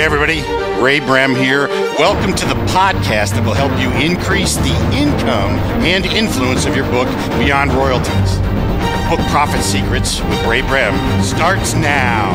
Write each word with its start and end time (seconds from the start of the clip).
Hey, 0.00 0.06
everybody. 0.06 0.40
Ray 0.82 0.98
Brehm 0.98 1.34
here. 1.34 1.68
Welcome 1.98 2.34
to 2.34 2.46
the 2.46 2.54
podcast 2.72 3.34
that 3.34 3.44
will 3.44 3.52
help 3.52 3.70
you 3.78 3.90
increase 4.02 4.56
the 4.56 4.74
income 4.96 5.58
and 5.84 6.06
influence 6.06 6.64
of 6.64 6.74
your 6.74 6.86
book 6.86 7.06
beyond 7.38 7.70
royalties. 7.74 8.38
Book 9.10 9.20
Profit 9.28 9.60
Secrets 9.60 10.22
with 10.22 10.42
Ray 10.46 10.62
Brehm 10.62 10.94
starts 11.22 11.74
now. 11.74 12.32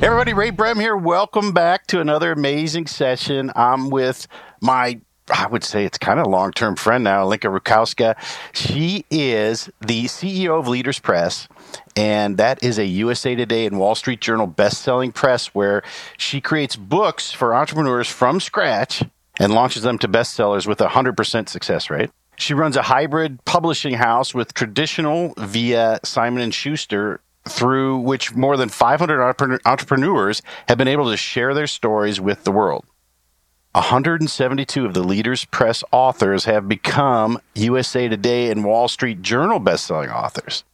Hey, 0.00 0.08
everybody. 0.08 0.32
Ray 0.32 0.50
Brehm 0.50 0.80
here. 0.80 0.96
Welcome 0.96 1.52
back 1.52 1.86
to 1.86 2.00
another 2.00 2.32
amazing 2.32 2.88
session. 2.88 3.52
I'm 3.54 3.90
with 3.90 4.26
my 4.60 5.00
I 5.30 5.46
would 5.46 5.64
say 5.64 5.84
it's 5.84 5.98
kind 5.98 6.18
of 6.18 6.26
long 6.26 6.52
term 6.52 6.76
friend 6.76 7.04
now, 7.04 7.24
Alinka 7.24 7.56
Rutkowska. 7.56 8.16
She 8.52 9.04
is 9.10 9.70
the 9.80 10.04
CEO 10.04 10.58
of 10.58 10.68
Leaders 10.68 10.98
Press, 10.98 11.48
and 11.96 12.36
that 12.36 12.62
is 12.62 12.78
a 12.78 12.84
USA 12.84 13.34
Today 13.34 13.66
and 13.66 13.78
Wall 13.78 13.94
Street 13.94 14.20
Journal 14.20 14.46
best 14.46 14.82
selling 14.82 15.12
press 15.12 15.48
where 15.48 15.82
she 16.16 16.40
creates 16.40 16.76
books 16.76 17.32
for 17.32 17.54
entrepreneurs 17.54 18.08
from 18.08 18.40
scratch 18.40 19.02
and 19.38 19.52
launches 19.52 19.82
them 19.82 19.98
to 19.98 20.08
bestsellers 20.08 20.66
with 20.66 20.80
a 20.80 20.88
100% 20.88 21.48
success 21.48 21.90
rate. 21.90 22.10
She 22.36 22.54
runs 22.54 22.76
a 22.76 22.82
hybrid 22.82 23.44
publishing 23.44 23.94
house 23.94 24.32
with 24.32 24.54
traditional 24.54 25.34
via 25.36 25.98
Simon 26.04 26.50
& 26.50 26.52
Schuster 26.52 27.20
through 27.48 27.98
which 27.98 28.34
more 28.34 28.56
than 28.56 28.68
500 28.68 29.60
entrepreneurs 29.64 30.42
have 30.68 30.78
been 30.78 30.88
able 30.88 31.10
to 31.10 31.16
share 31.16 31.54
their 31.54 31.66
stories 31.66 32.20
with 32.20 32.44
the 32.44 32.52
world. 32.52 32.84
172 33.72 34.86
of 34.86 34.94
the 34.94 35.02
Leaders 35.02 35.44
Press 35.46 35.84
authors 35.92 36.44
have 36.46 36.68
become 36.68 37.40
USA 37.54 38.08
Today 38.08 38.50
and 38.50 38.64
Wall 38.64 38.88
Street 38.88 39.22
Journal 39.22 39.58
best-selling 39.58 40.10
authors. 40.10 40.64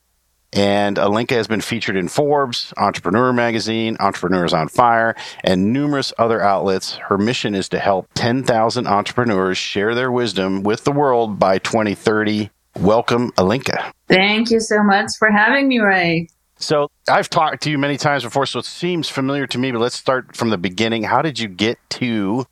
And 0.54 0.98
Alinka 0.98 1.32
has 1.32 1.48
been 1.48 1.60
featured 1.60 1.96
in 1.96 2.06
Forbes, 2.06 2.72
Entrepreneur 2.76 3.32
Magazine, 3.32 3.96
Entrepreneurs 3.98 4.54
on 4.54 4.68
Fire, 4.68 5.16
and 5.42 5.72
numerous 5.72 6.12
other 6.16 6.40
outlets. 6.40 6.94
Her 6.94 7.18
mission 7.18 7.56
is 7.56 7.68
to 7.70 7.80
help 7.80 8.06
10,000 8.14 8.86
entrepreneurs 8.86 9.58
share 9.58 9.96
their 9.96 10.12
wisdom 10.12 10.62
with 10.62 10.84
the 10.84 10.92
world 10.92 11.40
by 11.40 11.58
2030. 11.58 12.50
Welcome, 12.78 13.32
Alinka. 13.32 13.90
Thank 14.06 14.52
you 14.52 14.60
so 14.60 14.80
much 14.84 15.10
for 15.18 15.28
having 15.28 15.66
me, 15.66 15.80
Ray. 15.80 16.28
So, 16.56 16.86
I've 17.10 17.28
talked 17.28 17.64
to 17.64 17.70
you 17.70 17.76
many 17.76 17.96
times 17.96 18.22
before, 18.22 18.46
so 18.46 18.60
it 18.60 18.64
seems 18.64 19.08
familiar 19.08 19.48
to 19.48 19.58
me, 19.58 19.72
but 19.72 19.80
let's 19.80 19.96
start 19.96 20.36
from 20.36 20.50
the 20.50 20.58
beginning. 20.58 21.02
How 21.02 21.20
did 21.20 21.40
you 21.40 21.48
get 21.48 21.78
to 21.90 22.46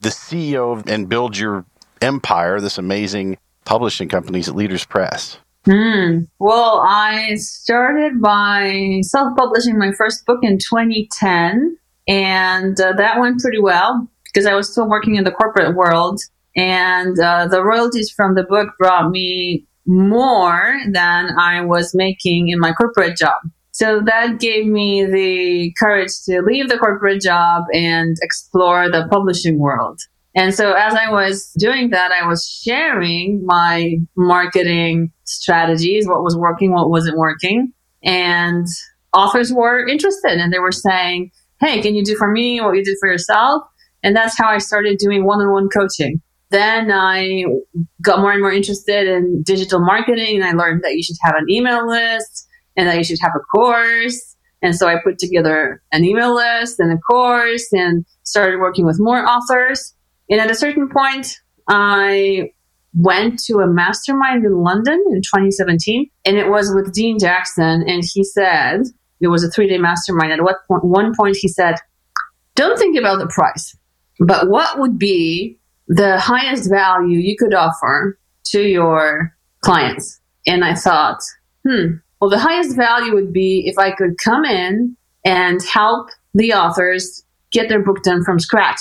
the 0.00 0.10
CEO 0.10 0.88
and 0.88 1.08
build 1.08 1.36
your 1.36 1.64
empire, 2.00 2.60
this 2.60 2.78
amazing 2.78 3.36
publishing 3.64 4.08
company, 4.08 4.42
Leaders 4.42 4.84
Press? 4.84 5.38
Hmm. 5.68 6.20
Well, 6.38 6.82
I 6.82 7.34
started 7.34 8.22
by 8.22 9.00
self 9.02 9.36
publishing 9.36 9.78
my 9.78 9.92
first 9.92 10.24
book 10.24 10.38
in 10.42 10.56
2010, 10.56 11.76
and 12.08 12.80
uh, 12.80 12.94
that 12.94 13.20
went 13.20 13.40
pretty 13.40 13.60
well 13.60 14.08
because 14.24 14.46
I 14.46 14.54
was 14.54 14.72
still 14.72 14.88
working 14.88 15.16
in 15.16 15.24
the 15.24 15.30
corporate 15.30 15.76
world. 15.76 16.20
And 16.56 17.20
uh, 17.20 17.48
the 17.48 17.62
royalties 17.62 18.10
from 18.10 18.34
the 18.34 18.44
book 18.44 18.68
brought 18.78 19.10
me 19.10 19.66
more 19.84 20.80
than 20.90 21.38
I 21.38 21.60
was 21.60 21.94
making 21.94 22.48
in 22.48 22.58
my 22.58 22.72
corporate 22.72 23.18
job. 23.18 23.36
So 23.72 24.00
that 24.06 24.40
gave 24.40 24.66
me 24.66 25.04
the 25.04 25.74
courage 25.78 26.12
to 26.24 26.40
leave 26.40 26.70
the 26.70 26.78
corporate 26.78 27.20
job 27.20 27.64
and 27.74 28.16
explore 28.22 28.90
the 28.90 29.06
publishing 29.10 29.58
world. 29.58 30.00
And 30.38 30.54
so 30.54 30.72
as 30.74 30.94
I 30.94 31.10
was 31.10 31.50
doing 31.58 31.90
that, 31.90 32.12
I 32.12 32.24
was 32.24 32.46
sharing 32.46 33.44
my 33.44 33.96
marketing 34.16 35.10
strategies, 35.24 36.06
what 36.06 36.22
was 36.22 36.36
working, 36.36 36.72
what 36.72 36.90
wasn't 36.90 37.18
working. 37.18 37.72
And 38.04 38.64
authors 39.12 39.52
were 39.52 39.84
interested 39.84 40.38
and 40.38 40.52
they 40.52 40.60
were 40.60 40.70
saying, 40.70 41.32
Hey, 41.58 41.82
can 41.82 41.96
you 41.96 42.04
do 42.04 42.14
for 42.14 42.30
me 42.30 42.60
what 42.60 42.76
you 42.76 42.84
did 42.84 42.98
for 43.00 43.10
yourself? 43.10 43.64
And 44.04 44.14
that's 44.14 44.38
how 44.38 44.48
I 44.48 44.58
started 44.58 44.98
doing 44.98 45.24
one 45.24 45.40
on 45.40 45.50
one 45.50 45.68
coaching. 45.70 46.22
Then 46.50 46.92
I 46.92 47.42
got 48.00 48.20
more 48.20 48.30
and 48.30 48.40
more 48.40 48.52
interested 48.52 49.08
in 49.08 49.42
digital 49.42 49.80
marketing 49.80 50.36
and 50.36 50.44
I 50.44 50.52
learned 50.52 50.84
that 50.84 50.94
you 50.94 51.02
should 51.02 51.16
have 51.22 51.34
an 51.34 51.50
email 51.50 51.84
list 51.84 52.46
and 52.76 52.86
that 52.86 52.96
you 52.96 53.02
should 53.02 53.18
have 53.22 53.32
a 53.34 53.40
course. 53.40 54.36
And 54.62 54.76
so 54.76 54.86
I 54.86 55.02
put 55.02 55.18
together 55.18 55.82
an 55.90 56.04
email 56.04 56.32
list 56.32 56.78
and 56.78 56.92
a 56.92 56.98
course 56.98 57.72
and 57.72 58.06
started 58.22 58.60
working 58.60 58.86
with 58.86 59.00
more 59.00 59.28
authors. 59.28 59.96
And 60.30 60.40
at 60.40 60.50
a 60.50 60.54
certain 60.54 60.88
point, 60.88 61.40
I 61.68 62.52
went 62.94 63.38
to 63.44 63.58
a 63.58 63.66
mastermind 63.66 64.44
in 64.44 64.62
London 64.62 65.02
in 65.10 65.22
2017, 65.22 66.10
and 66.24 66.36
it 66.36 66.48
was 66.48 66.72
with 66.74 66.92
Dean 66.92 67.18
Jackson. 67.18 67.84
And 67.86 68.02
he 68.04 68.24
said, 68.24 68.82
it 69.20 69.28
was 69.28 69.44
a 69.44 69.50
three 69.50 69.68
day 69.68 69.78
mastermind. 69.78 70.32
At 70.32 70.42
what 70.42 70.56
point, 70.66 70.84
one 70.84 71.14
point, 71.14 71.36
he 71.36 71.48
said, 71.48 71.76
Don't 72.54 72.78
think 72.78 72.98
about 72.98 73.18
the 73.18 73.26
price, 73.26 73.76
but 74.20 74.48
what 74.48 74.78
would 74.78 74.98
be 74.98 75.58
the 75.86 76.18
highest 76.18 76.70
value 76.70 77.18
you 77.18 77.36
could 77.36 77.54
offer 77.54 78.18
to 78.46 78.62
your 78.62 79.34
clients? 79.60 80.20
And 80.46 80.64
I 80.64 80.74
thought, 80.74 81.20
hmm, 81.66 81.96
well, 82.20 82.30
the 82.30 82.38
highest 82.38 82.76
value 82.76 83.14
would 83.14 83.32
be 83.32 83.64
if 83.66 83.78
I 83.78 83.90
could 83.90 84.16
come 84.22 84.44
in 84.44 84.96
and 85.24 85.60
help 85.62 86.10
the 86.34 86.54
authors 86.54 87.24
get 87.50 87.68
their 87.68 87.82
book 87.82 88.02
done 88.02 88.24
from 88.24 88.38
scratch. 88.38 88.80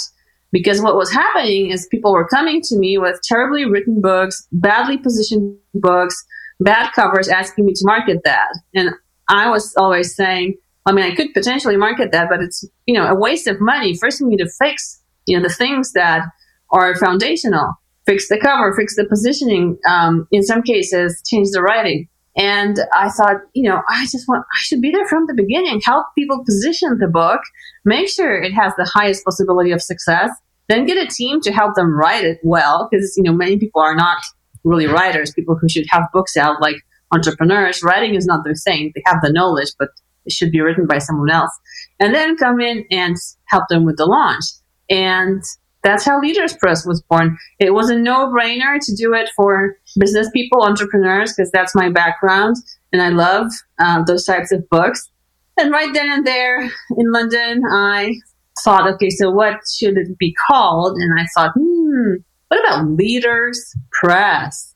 Because 0.52 0.82
what 0.82 0.96
was 0.96 1.12
happening 1.12 1.72
is 1.72 1.88
people 1.92 2.14
were 2.14 2.28
coming 2.28 2.62
to 2.62 2.78
me 2.78 2.98
with 2.98 3.20
terribly 3.22 3.66
written 3.66 4.02
books, 4.02 4.48
badly 4.52 4.98
positioned 4.98 5.58
books, 5.74 6.16
bad 6.60 6.92
covers, 6.94 7.28
asking 7.28 7.66
me 7.66 7.74
to 7.74 7.86
market 7.86 8.22
that. 8.24 8.48
And 8.74 8.92
I 9.30 9.50
was 9.50 9.76
always 9.78 10.16
saying, 10.16 10.56
I 10.86 10.94
mean, 10.94 11.04
I 11.04 11.16
could 11.16 11.34
potentially 11.34 11.76
market 11.76 12.14
that, 12.14 12.30
but 12.30 12.42
it's, 12.42 12.64
you 12.86 12.94
know, 12.94 13.06
a 13.08 13.16
waste 13.16 13.48
of 13.48 13.60
money. 13.60 13.96
First, 13.98 14.22
we 14.22 14.30
need 14.30 14.38
to 14.38 14.50
fix, 14.58 15.02
you 15.26 15.38
know, 15.38 15.44
the 15.44 15.54
things 15.54 15.92
that 15.94 16.24
are 16.72 16.96
foundational. 16.96 17.74
Fix 18.06 18.30
the 18.30 18.40
cover, 18.40 18.74
fix 18.74 18.96
the 18.96 19.06
positioning. 19.06 19.78
Um, 19.86 20.30
in 20.32 20.44
some 20.44 20.62
cases, 20.62 21.22
change 21.28 21.50
the 21.52 21.62
writing. 21.62 22.08
And 22.38 22.78
I 22.94 23.10
thought, 23.10 23.38
you 23.54 23.68
know, 23.68 23.82
I 23.90 24.04
just 24.04 24.28
want, 24.28 24.44
I 24.44 24.60
should 24.62 24.82
be 24.82 24.92
there 24.92 25.08
from 25.08 25.26
the 25.26 25.34
beginning, 25.34 25.82
help 25.84 26.06
people 26.16 26.44
position 26.46 26.98
the 27.00 27.08
book, 27.08 27.42
make 27.84 28.10
sure 28.10 28.40
it 28.40 28.54
has 28.54 28.74
the 28.78 28.90
highest 28.94 29.26
possibility 29.26 29.72
of 29.72 29.82
success, 29.82 30.30
then 30.70 30.86
get 30.86 31.04
a 31.04 31.08
team 31.08 31.42
to 31.42 31.52
help 31.52 31.74
them 31.76 31.98
write 31.98 32.24
it 32.24 32.38
well. 32.44 32.88
Because, 32.90 33.16
you 33.18 33.24
know, 33.24 33.34
many 33.34 33.58
people 33.58 33.82
are 33.82 33.96
not 33.96 34.20
really 34.64 34.86
writers, 34.86 35.34
people 35.34 35.56
who 35.56 35.68
should 35.68 35.86
have 35.90 36.04
books 36.14 36.38
out 36.38 36.62
like 36.62 36.76
entrepreneurs. 37.12 37.82
Writing 37.82 38.16
is 38.16 38.26
not 38.26 38.44
their 38.44 38.56
thing. 38.56 38.92
They 38.94 39.04
have 39.06 39.22
the 39.22 39.32
knowledge, 39.32 39.72
but 39.80 39.90
it 40.26 40.32
should 40.32 40.52
be 40.52 40.62
written 40.62 40.86
by 40.86 41.00
someone 41.00 41.32
else. 41.32 41.52
And 42.00 42.14
then 42.14 42.38
come 42.38 42.60
in 42.60 42.86
and 42.92 43.16
help 43.46 43.64
them 43.70 43.86
with 43.86 43.98
the 43.98 44.06
launch. 44.06 44.44
And 44.90 45.42
that's 45.88 46.04
how 46.04 46.20
Leaders 46.20 46.54
Press 46.58 46.86
was 46.86 47.02
born. 47.04 47.38
It 47.60 47.74
was 47.74 47.90
a 47.90 47.98
no 47.98 48.28
brainer 48.28 48.78
to 48.80 48.96
do 48.96 49.14
it 49.14 49.30
for 49.36 49.78
business 49.98 50.30
people, 50.34 50.64
entrepreneurs, 50.64 51.34
because 51.34 51.50
that's 51.52 51.74
my 51.74 51.90
background 51.90 52.58
and 52.92 53.02
I 53.02 53.10
love 53.10 53.48
uh, 53.80 54.04
those 54.04 54.26
types 54.26 54.52
of 54.52 54.68
books. 54.70 55.10
And 55.58 55.72
right 55.72 55.94
then 55.94 56.12
and 56.12 56.28
there 56.28 56.62
in 56.62 57.12
London, 57.12 57.64
I 57.72 58.16
thought, 58.64 58.92
okay, 58.94 59.10
so 59.10 59.32
what 59.32 59.60
should 59.78 59.98
it 59.98 60.18
be 60.18 60.36
called? 60.50 60.98
And 60.98 61.20
I 61.20 61.26
thought, 61.34 61.54
hmm, 61.58 62.16
what 62.50 62.60
about 62.60 62.90
Leaders 62.90 63.74
Press? 63.92 64.76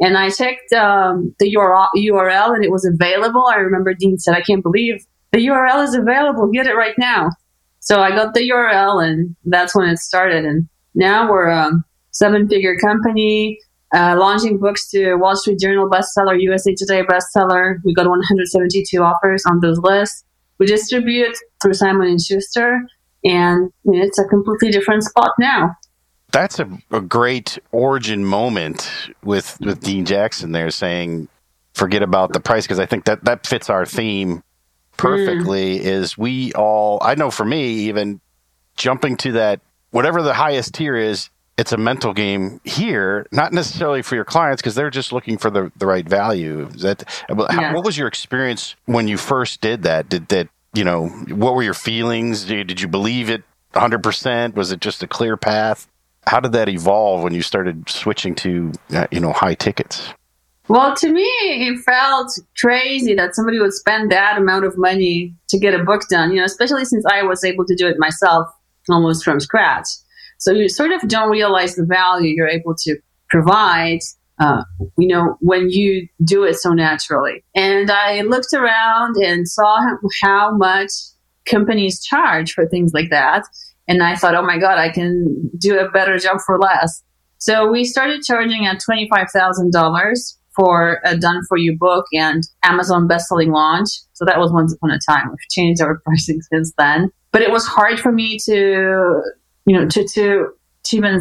And 0.00 0.18
I 0.18 0.30
checked 0.30 0.72
um, 0.72 1.34
the 1.38 1.54
URL 1.54 2.54
and 2.54 2.64
it 2.64 2.70
was 2.70 2.84
available. 2.84 3.46
I 3.46 3.56
remember 3.56 3.94
Dean 3.94 4.18
said, 4.18 4.34
I 4.34 4.42
can't 4.42 4.62
believe 4.62 5.04
the 5.32 5.46
URL 5.46 5.84
is 5.84 5.94
available. 5.94 6.50
Get 6.52 6.66
it 6.66 6.74
right 6.74 6.94
now. 6.98 7.30
So 7.82 8.00
I 8.00 8.10
got 8.10 8.32
the 8.32 8.48
URL 8.48 9.04
and 9.04 9.34
that's 9.44 9.74
when 9.74 9.88
it 9.88 9.98
started. 9.98 10.44
And 10.44 10.68
now 10.94 11.28
we're 11.28 11.48
a 11.48 11.72
seven 12.12 12.48
figure 12.48 12.76
company, 12.76 13.58
uh, 13.92 14.14
launching 14.16 14.58
books 14.58 14.88
to 14.90 15.16
Wall 15.16 15.34
Street 15.34 15.58
Journal 15.58 15.90
bestseller, 15.90 16.40
USA 16.40 16.74
Today 16.76 17.02
bestseller. 17.02 17.78
We 17.84 17.92
got 17.92 18.08
172 18.08 19.02
offers 19.02 19.44
on 19.46 19.58
those 19.60 19.78
lists. 19.78 20.24
We 20.58 20.66
distribute 20.66 21.36
through 21.60 21.74
Simon 21.74 22.06
and 22.06 22.22
Schuster, 22.22 22.82
and 23.24 23.72
it's 23.84 24.18
a 24.18 24.24
completely 24.26 24.70
different 24.70 25.02
spot 25.02 25.32
now. 25.40 25.74
That's 26.30 26.60
a, 26.60 26.70
a 26.92 27.00
great 27.00 27.58
origin 27.72 28.24
moment 28.24 28.88
with 29.24 29.58
with 29.60 29.80
Dean 29.80 30.04
Jackson 30.04 30.52
there 30.52 30.70
saying, 30.70 31.28
"Forget 31.74 32.02
about 32.02 32.32
the 32.32 32.38
price," 32.38 32.64
because 32.64 32.78
I 32.78 32.86
think 32.86 33.06
that 33.06 33.24
that 33.24 33.44
fits 33.44 33.68
our 33.68 33.84
theme 33.84 34.44
perfectly 34.96 35.78
mm. 35.78 35.84
is 35.84 36.16
we 36.16 36.52
all 36.52 36.98
I 37.02 37.14
know 37.14 37.30
for 37.30 37.44
me 37.44 37.64
even 37.88 38.20
jumping 38.76 39.16
to 39.18 39.32
that 39.32 39.60
whatever 39.90 40.22
the 40.22 40.34
highest 40.34 40.74
tier 40.74 40.96
is 40.96 41.30
it's 41.58 41.72
a 41.72 41.76
mental 41.76 42.12
game 42.12 42.60
here 42.64 43.26
not 43.30 43.52
necessarily 43.52 44.02
for 44.02 44.14
your 44.14 44.24
clients 44.24 44.62
because 44.62 44.74
they're 44.74 44.90
just 44.90 45.12
looking 45.12 45.38
for 45.38 45.50
the, 45.50 45.70
the 45.76 45.86
right 45.86 46.08
value. 46.08 46.66
Is 46.74 46.82
that 46.82 47.04
how, 47.28 47.74
what 47.74 47.84
was 47.84 47.98
your 47.98 48.08
experience 48.08 48.74
when 48.86 49.06
you 49.06 49.16
first 49.16 49.60
did 49.60 49.82
that? 49.82 50.08
Did 50.08 50.28
that 50.28 50.48
you 50.74 50.84
know 50.84 51.08
what 51.08 51.54
were 51.54 51.62
your 51.62 51.74
feelings? 51.74 52.44
Did, 52.46 52.66
did 52.66 52.80
you 52.80 52.88
believe 52.88 53.28
it 53.28 53.42
100% 53.74 54.54
was 54.54 54.72
it 54.72 54.80
just 54.80 55.02
a 55.02 55.06
clear 55.06 55.36
path? 55.36 55.88
How 56.26 56.40
did 56.40 56.52
that 56.52 56.68
evolve 56.68 57.22
when 57.22 57.34
you 57.34 57.42
started 57.42 57.88
switching 57.88 58.34
to 58.36 58.72
uh, 58.94 59.06
you 59.10 59.20
know 59.20 59.32
high 59.32 59.54
tickets 59.54 60.12
Well, 60.68 60.94
to 60.96 61.10
me, 61.10 61.22
it 61.22 61.80
felt 61.80 62.30
crazy 62.58 63.14
that 63.14 63.34
somebody 63.34 63.58
would 63.58 63.72
spend 63.72 64.12
that 64.12 64.38
amount 64.38 64.64
of 64.64 64.78
money 64.78 65.34
to 65.48 65.58
get 65.58 65.74
a 65.74 65.82
book 65.82 66.02
done, 66.08 66.30
you 66.30 66.38
know, 66.38 66.44
especially 66.44 66.84
since 66.84 67.04
I 67.04 67.22
was 67.24 67.44
able 67.44 67.64
to 67.66 67.74
do 67.74 67.88
it 67.88 67.96
myself 67.98 68.48
almost 68.88 69.24
from 69.24 69.40
scratch. 69.40 69.86
So 70.38 70.52
you 70.52 70.68
sort 70.68 70.92
of 70.92 71.08
don't 71.08 71.30
realize 71.30 71.74
the 71.74 71.84
value 71.84 72.34
you're 72.34 72.48
able 72.48 72.74
to 72.76 72.96
provide, 73.28 74.00
uh, 74.38 74.62
you 74.98 75.08
know, 75.08 75.36
when 75.40 75.68
you 75.68 76.08
do 76.24 76.44
it 76.44 76.54
so 76.54 76.72
naturally. 76.72 77.44
And 77.54 77.90
I 77.90 78.22
looked 78.22 78.52
around 78.54 79.16
and 79.16 79.48
saw 79.48 79.80
how 80.22 80.56
much 80.56 80.90
companies 81.44 82.02
charge 82.04 82.52
for 82.52 82.66
things 82.66 82.92
like 82.94 83.10
that. 83.10 83.44
And 83.88 84.02
I 84.02 84.14
thought, 84.14 84.36
oh 84.36 84.42
my 84.42 84.58
God, 84.58 84.78
I 84.78 84.90
can 84.90 85.50
do 85.58 85.78
a 85.78 85.90
better 85.90 86.18
job 86.18 86.38
for 86.46 86.58
less. 86.58 87.02
So 87.38 87.70
we 87.70 87.84
started 87.84 88.22
charging 88.22 88.66
at 88.66 88.80
$25,000 88.88 90.34
for 90.54 91.00
a 91.04 91.16
done 91.16 91.42
for 91.48 91.56
you 91.56 91.76
book 91.78 92.06
and 92.12 92.42
Amazon 92.62 93.08
bestselling 93.08 93.52
launch. 93.52 93.88
So 94.12 94.24
that 94.24 94.38
was 94.38 94.52
once 94.52 94.74
upon 94.74 94.90
a 94.90 94.98
time. 94.98 95.28
We've 95.30 95.50
changed 95.50 95.80
our 95.80 95.98
pricing 96.04 96.40
since 96.42 96.72
then. 96.78 97.10
But 97.30 97.42
it 97.42 97.50
was 97.50 97.66
hard 97.66 97.98
for 97.98 98.12
me 98.12 98.38
to, 98.44 99.22
you 99.64 99.78
know, 99.78 99.88
to, 99.88 100.06
to, 100.06 100.48
to 100.84 100.96
even 100.96 101.20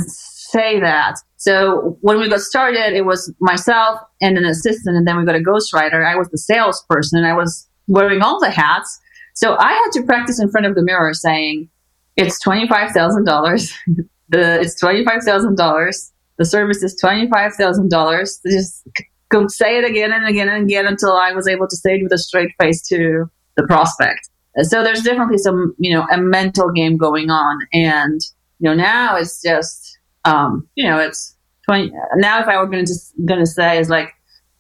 say 0.52 0.80
that. 0.80 1.16
So 1.38 1.98
when 2.02 2.20
we 2.20 2.30
got 2.30 2.42
started, 2.42 2.94
it 2.94 3.06
was 3.06 3.34
myself 3.40 4.00
and 4.20 4.38
an 4.38 4.46
assistant, 4.46 4.98
and 4.98 5.08
then 5.08 5.18
we 5.18 5.26
got 5.26 5.36
a 5.36 5.40
ghostwriter. 5.40 6.06
I 6.06 6.16
was 6.16 6.30
the 6.30 6.38
salesperson 6.38 7.20
and 7.20 7.28
I 7.28 7.34
was 7.34 7.68
wearing 7.88 8.22
all 8.22 8.40
the 8.40 8.52
hats. 8.52 9.00
So 9.34 9.56
I 9.58 9.74
had 9.74 9.92
to 9.94 10.04
practice 10.04 10.42
in 10.42 10.52
front 10.52 10.68
of 10.68 10.76
the 10.76 10.84
mirror 10.84 11.14
saying, 11.14 11.70
it's 12.18 12.44
$25,000. 12.46 13.74
the, 14.30 14.62
it's 14.62 14.82
$25,000. 14.84 16.12
The 16.38 16.46
service 16.46 16.84
is 16.84 17.02
$25,000. 17.04 18.42
Just 18.50 18.88
say 19.50 19.78
it 19.78 19.84
again 19.84 20.12
and 20.12 20.28
again 20.28 20.50
and 20.50 20.66
again 20.66 20.88
until 20.88 21.14
I 21.14 21.32
was 21.32 21.48
able 21.48 21.68
to 21.68 21.76
say 21.76 21.96
it 21.96 22.04
with 22.04 22.12
a 22.14 22.18
straight 22.18 22.52
face 22.60 22.82
to 22.88 23.30
the 23.56 23.64
prospect. 23.64 24.30
So 24.64 24.84
there's 24.84 25.02
definitely 25.02 25.38
some, 25.38 25.74
you 25.78 25.94
know, 25.94 26.06
a 26.12 26.18
mental 26.18 26.72
game 26.72 26.98
going 26.98 27.30
on. 27.30 27.60
And, 27.74 28.20
you 28.60 28.70
know, 28.70 28.74
now 28.74 29.16
it's 29.16 29.42
just, 29.42 29.98
um, 30.26 30.68
you 30.76 30.88
know, 30.88 31.00
it's 31.00 31.36
20. 31.66 31.92
Now, 32.16 32.42
if 32.42 32.48
I 32.48 32.58
were 32.58 32.68
going 32.68 32.86
to 32.86 32.94
going 33.26 33.40
to 33.40 33.46
say 33.46 33.80
is 33.80 33.90
like, 33.90 34.14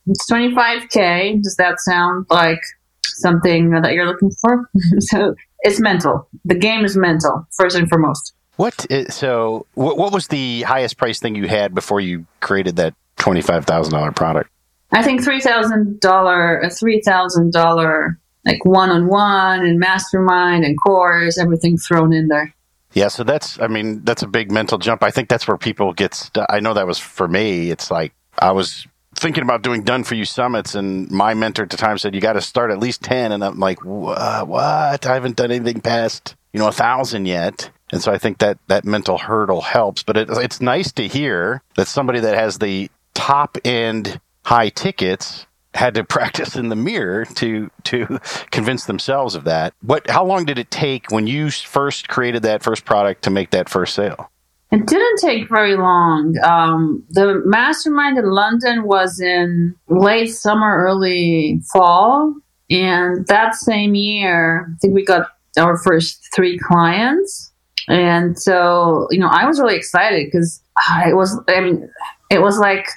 it's 0.08 0.32
25K. 0.32 1.44
Does 1.44 1.56
that 1.58 1.80
sound 1.80 2.26
like 2.30 2.62
something 3.04 3.72
that 3.72 3.94
you're 3.94 4.08
looking 4.08 4.32
for? 4.42 4.70
so 5.00 5.36
it's 5.62 5.80
mental. 5.80 6.28
The 6.46 6.56
game 6.56 6.86
is 6.86 6.96
mental, 6.96 7.46
first 7.58 7.76
and 7.76 7.90
foremost. 7.90 8.34
What 8.56 8.86
is, 8.90 9.14
so 9.16 9.66
what, 9.74 9.98
what 9.98 10.14
was 10.14 10.28
the 10.28 10.62
highest 10.64 10.98
price 10.98 11.20
thing 11.20 11.36
you 11.36 11.48
had 11.48 11.74
before 11.74 12.00
you 12.00 12.26
created 12.40 12.78
that 12.78 12.94
$25,000 13.18 14.16
product? 14.16 14.50
I 14.94 15.04
think 15.04 15.24
three 15.24 15.40
thousand 15.40 16.00
dollar 16.00 16.60
a 16.60 16.70
three 16.70 17.02
thousand 17.02 17.54
dollar 17.54 18.20
like 18.46 18.64
one 18.66 18.90
on 18.90 19.08
one 19.08 19.66
and 19.66 19.80
mastermind 19.80 20.64
and 20.66 20.80
course, 20.82 21.38
everything 21.38 21.78
thrown 21.78 22.14
in 22.14 22.28
there. 22.28 22.54
Yeah, 22.94 23.08
so 23.08 23.24
that's 23.24 23.60
I 23.60 23.68
mean 23.68 24.04
that's 24.04 24.22
a 24.22 24.28
big 24.28 24.52
mental 24.52 24.78
jump. 24.78 25.04
I 25.04 25.12
think 25.12 25.30
that's 25.30 25.48
where 25.48 25.58
people 25.58 25.94
get. 25.94 26.14
St- 26.14 26.46
I 26.50 26.60
know 26.60 26.74
that 26.74 26.88
was 26.88 27.00
for 27.00 27.28
me. 27.28 27.72
It's 27.72 27.90
like 27.90 28.14
I 28.38 28.52
was 28.52 28.86
thinking 29.16 29.44
about 29.44 29.62
doing 29.62 29.84
done 29.84 30.04
for 30.04 30.16
you 30.16 30.26
summits, 30.26 30.76
and 30.76 31.10
my 31.10 31.34
mentor 31.34 31.64
at 31.64 31.70
the 31.70 31.78
time 31.78 31.98
said 31.98 32.14
you 32.16 32.22
got 32.22 32.34
to 32.34 32.42
start 32.42 32.72
at 32.72 32.80
least 32.80 33.02
ten, 33.02 33.32
and 33.32 33.44
I'm 33.44 33.60
like, 33.60 33.84
what? 33.86 35.06
I 35.06 35.14
haven't 35.14 35.38
done 35.38 35.52
anything 35.52 35.82
past 35.82 36.36
you 36.54 36.60
know 36.60 36.68
a 36.68 36.74
thousand 36.74 37.26
yet. 37.28 37.70
And 37.94 38.02
so 38.02 38.12
I 38.12 38.18
think 38.18 38.38
that 38.38 38.58
that 38.68 38.86
mental 38.86 39.18
hurdle 39.18 39.62
helps. 39.62 40.04
But 40.04 40.18
it, 40.18 40.30
it's 40.30 40.62
nice 40.62 40.92
to 40.94 41.08
hear 41.08 41.62
that 41.76 41.88
somebody 41.88 42.22
that 42.22 42.36
has 42.36 42.58
the 42.58 42.90
top 43.14 43.58
end 43.66 44.20
high 44.44 44.70
tickets 44.70 45.46
had 45.74 45.94
to 45.96 46.04
practice 46.18 46.56
in 46.56 46.70
the 46.70 46.76
mirror 46.76 47.26
to 47.26 47.70
to 47.84 48.20
convince 48.52 48.86
themselves 48.86 49.36
of 49.36 49.44
that. 49.46 49.74
What 49.82 50.10
how 50.10 50.26
long 50.26 50.46
did 50.46 50.60
it 50.60 50.72
take 50.72 51.12
when 51.12 51.28
you 51.28 51.50
first 51.52 52.08
created 52.08 52.44
that 52.44 52.64
first 52.64 52.86
product 52.86 53.24
to 53.24 53.30
make 53.30 53.52
that 53.52 53.70
first 53.70 53.94
sale? 53.94 54.30
It 54.72 54.88
didn't 54.88 55.20
take 55.20 55.50
very 55.50 55.76
long. 55.76 56.38
Um, 56.44 57.04
the 57.10 57.42
mastermind 57.44 58.18
in 58.18 58.26
London 58.26 58.84
was 58.84 59.20
in 59.20 59.76
late 59.90 60.30
summer, 60.30 60.78
early 60.78 61.60
fall, 61.74 62.34
and 62.70 63.28
that 63.28 63.56
same 63.56 63.96
year, 63.96 64.70
I 64.72 64.78
think 64.80 64.96
we 64.96 65.04
got 65.04 65.28
our 65.60 65.78
first 65.78 66.26
three 66.34 66.58
clients. 66.58 67.52
And 67.90 68.40
so, 68.40 69.08
you 69.12 69.20
know, 69.20 69.28
I 69.30 69.46
was 69.46 69.60
really 69.60 69.76
excited 69.76 70.28
because 70.28 70.62
it 71.06 71.18
was, 71.18 71.38
I 71.50 71.60
mean, 71.60 71.90
it 72.30 72.42
was 72.42 72.58
like 72.58 72.88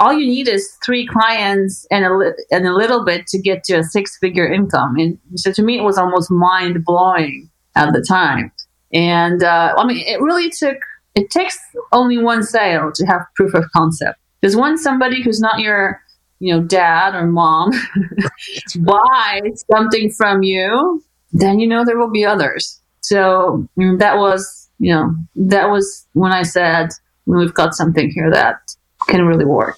all 0.00 0.14
you 0.14 0.26
need 0.26 0.48
is 0.48 0.76
three 0.84 1.06
clients 1.06 1.86
and 1.90 2.04
a, 2.06 2.16
li- 2.16 2.44
and 2.50 2.66
a 2.66 2.74
little 2.74 3.04
bit 3.04 3.26
to 3.28 3.38
get 3.38 3.62
to 3.64 3.74
a 3.74 3.84
six 3.84 4.16
figure 4.16 4.50
income. 4.50 4.96
And 4.96 5.18
so 5.36 5.52
to 5.52 5.62
me, 5.62 5.78
it 5.78 5.82
was 5.82 5.98
almost 5.98 6.30
mind 6.30 6.84
blowing 6.84 7.50
at 7.76 7.92
the 7.92 8.04
time. 8.08 8.50
And 8.92 9.42
uh, 9.42 9.74
I 9.76 9.86
mean, 9.86 10.02
it 10.06 10.20
really 10.20 10.50
took, 10.50 10.78
it 11.14 11.30
takes 11.30 11.58
only 11.92 12.16
one 12.16 12.42
sale 12.42 12.90
to 12.94 13.06
have 13.06 13.20
proof 13.36 13.52
of 13.54 13.64
concept. 13.76 14.18
There's 14.40 14.56
one 14.56 14.78
somebody 14.78 15.22
who's 15.22 15.38
not 15.38 15.60
your, 15.60 16.00
you 16.38 16.54
know, 16.54 16.62
dad 16.62 17.14
or 17.14 17.26
mom 17.26 17.70
buys 18.78 19.64
something 19.70 20.10
from 20.10 20.42
you, 20.42 21.04
then 21.32 21.60
you 21.60 21.66
know 21.66 21.84
there 21.84 21.98
will 21.98 22.10
be 22.10 22.24
others. 22.24 22.80
So 23.02 23.68
mm, 23.78 23.98
that 23.98 24.16
was, 24.16 24.70
you 24.78 24.94
know, 24.94 25.14
that 25.36 25.68
was 25.68 26.06
when 26.14 26.32
I 26.32 26.42
said, 26.42 26.88
we've 27.26 27.54
got 27.54 27.74
something 27.74 28.10
here 28.10 28.30
that 28.30 28.56
can 29.06 29.24
really 29.24 29.44
work. 29.44 29.76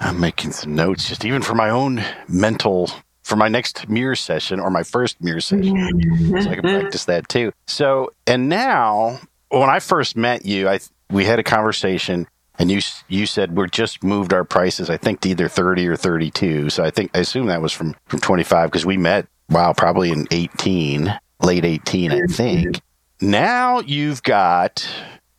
I'm 0.00 0.20
making 0.20 0.52
some 0.52 0.74
notes 0.74 1.08
just 1.08 1.24
even 1.24 1.42
for 1.42 1.54
my 1.54 1.70
own 1.70 2.04
mental 2.28 2.90
for 3.22 3.34
my 3.36 3.48
next 3.48 3.88
mirror 3.88 4.14
session 4.14 4.60
or 4.60 4.70
my 4.70 4.84
first 4.84 5.20
mirror 5.20 5.40
session 5.40 5.74
so 5.74 6.50
I 6.50 6.54
can 6.54 6.62
mm-hmm. 6.62 6.80
practice 6.80 7.06
that 7.06 7.28
too. 7.28 7.50
So, 7.66 8.12
and 8.26 8.48
now 8.48 9.18
when 9.48 9.68
I 9.68 9.80
first 9.80 10.16
met 10.16 10.44
you, 10.44 10.68
I 10.68 10.78
we 11.10 11.24
had 11.24 11.38
a 11.38 11.42
conversation 11.42 12.28
and 12.58 12.70
you 12.70 12.80
you 13.08 13.26
said 13.26 13.56
we're 13.56 13.66
just 13.66 14.02
moved 14.04 14.32
our 14.32 14.44
prices 14.44 14.90
I 14.90 14.96
think 14.96 15.20
to 15.20 15.30
either 15.30 15.48
30 15.48 15.88
or 15.88 15.96
32. 15.96 16.70
So 16.70 16.84
I 16.84 16.90
think 16.90 17.10
I 17.14 17.20
assume 17.20 17.46
that 17.46 17.62
was 17.62 17.72
from 17.72 17.96
from 18.06 18.20
25 18.20 18.70
because 18.70 18.86
we 18.86 18.96
met 18.96 19.26
wow 19.50 19.72
probably 19.72 20.10
in 20.10 20.26
18, 20.30 21.18
late 21.42 21.64
18 21.64 22.12
I 22.12 22.14
mm-hmm. 22.14 22.32
think. 22.32 22.80
Now 23.20 23.80
you've 23.80 24.22
got 24.22 24.88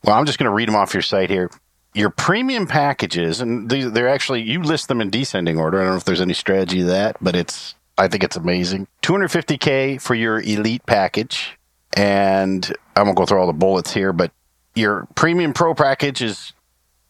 well 0.04 0.18
I'm 0.18 0.26
just 0.26 0.40
going 0.40 0.50
to 0.50 0.54
read 0.54 0.68
them 0.68 0.76
off 0.76 0.94
your 0.94 1.04
site 1.04 1.30
here 1.30 1.50
your 1.94 2.10
premium 2.10 2.68
packages, 2.68 3.42
and 3.42 3.70
they're 3.70 4.10
actually 4.10 4.42
you 4.44 4.62
list 4.62 4.88
them 4.88 5.02
in 5.02 5.10
descending 5.10 5.58
order. 5.58 5.80
I 5.80 5.84
don't 5.84 5.94
know 5.94 5.98
if 5.98 6.06
there's 6.06 6.22
any 6.22 6.34
strategy 6.34 6.80
to 6.80 6.86
that, 6.86 7.18
but 7.22 7.36
it's 7.36 7.76
I 7.98 8.08
think 8.08 8.24
it's 8.24 8.36
amazing. 8.36 8.88
250k 9.02 10.02
for 10.02 10.14
your 10.14 10.40
elite 10.40 10.86
package, 10.86 11.58
and 11.94 12.72
I 12.96 13.04
won't 13.04 13.18
go 13.18 13.26
through 13.26 13.40
all 13.40 13.48
the 13.48 13.54
bullets 13.54 13.94
here, 13.94 14.14
but 14.14 14.32
your 14.76 15.08
premium 15.16 15.54
pro 15.54 15.74
package 15.74 16.22
is 16.22 16.54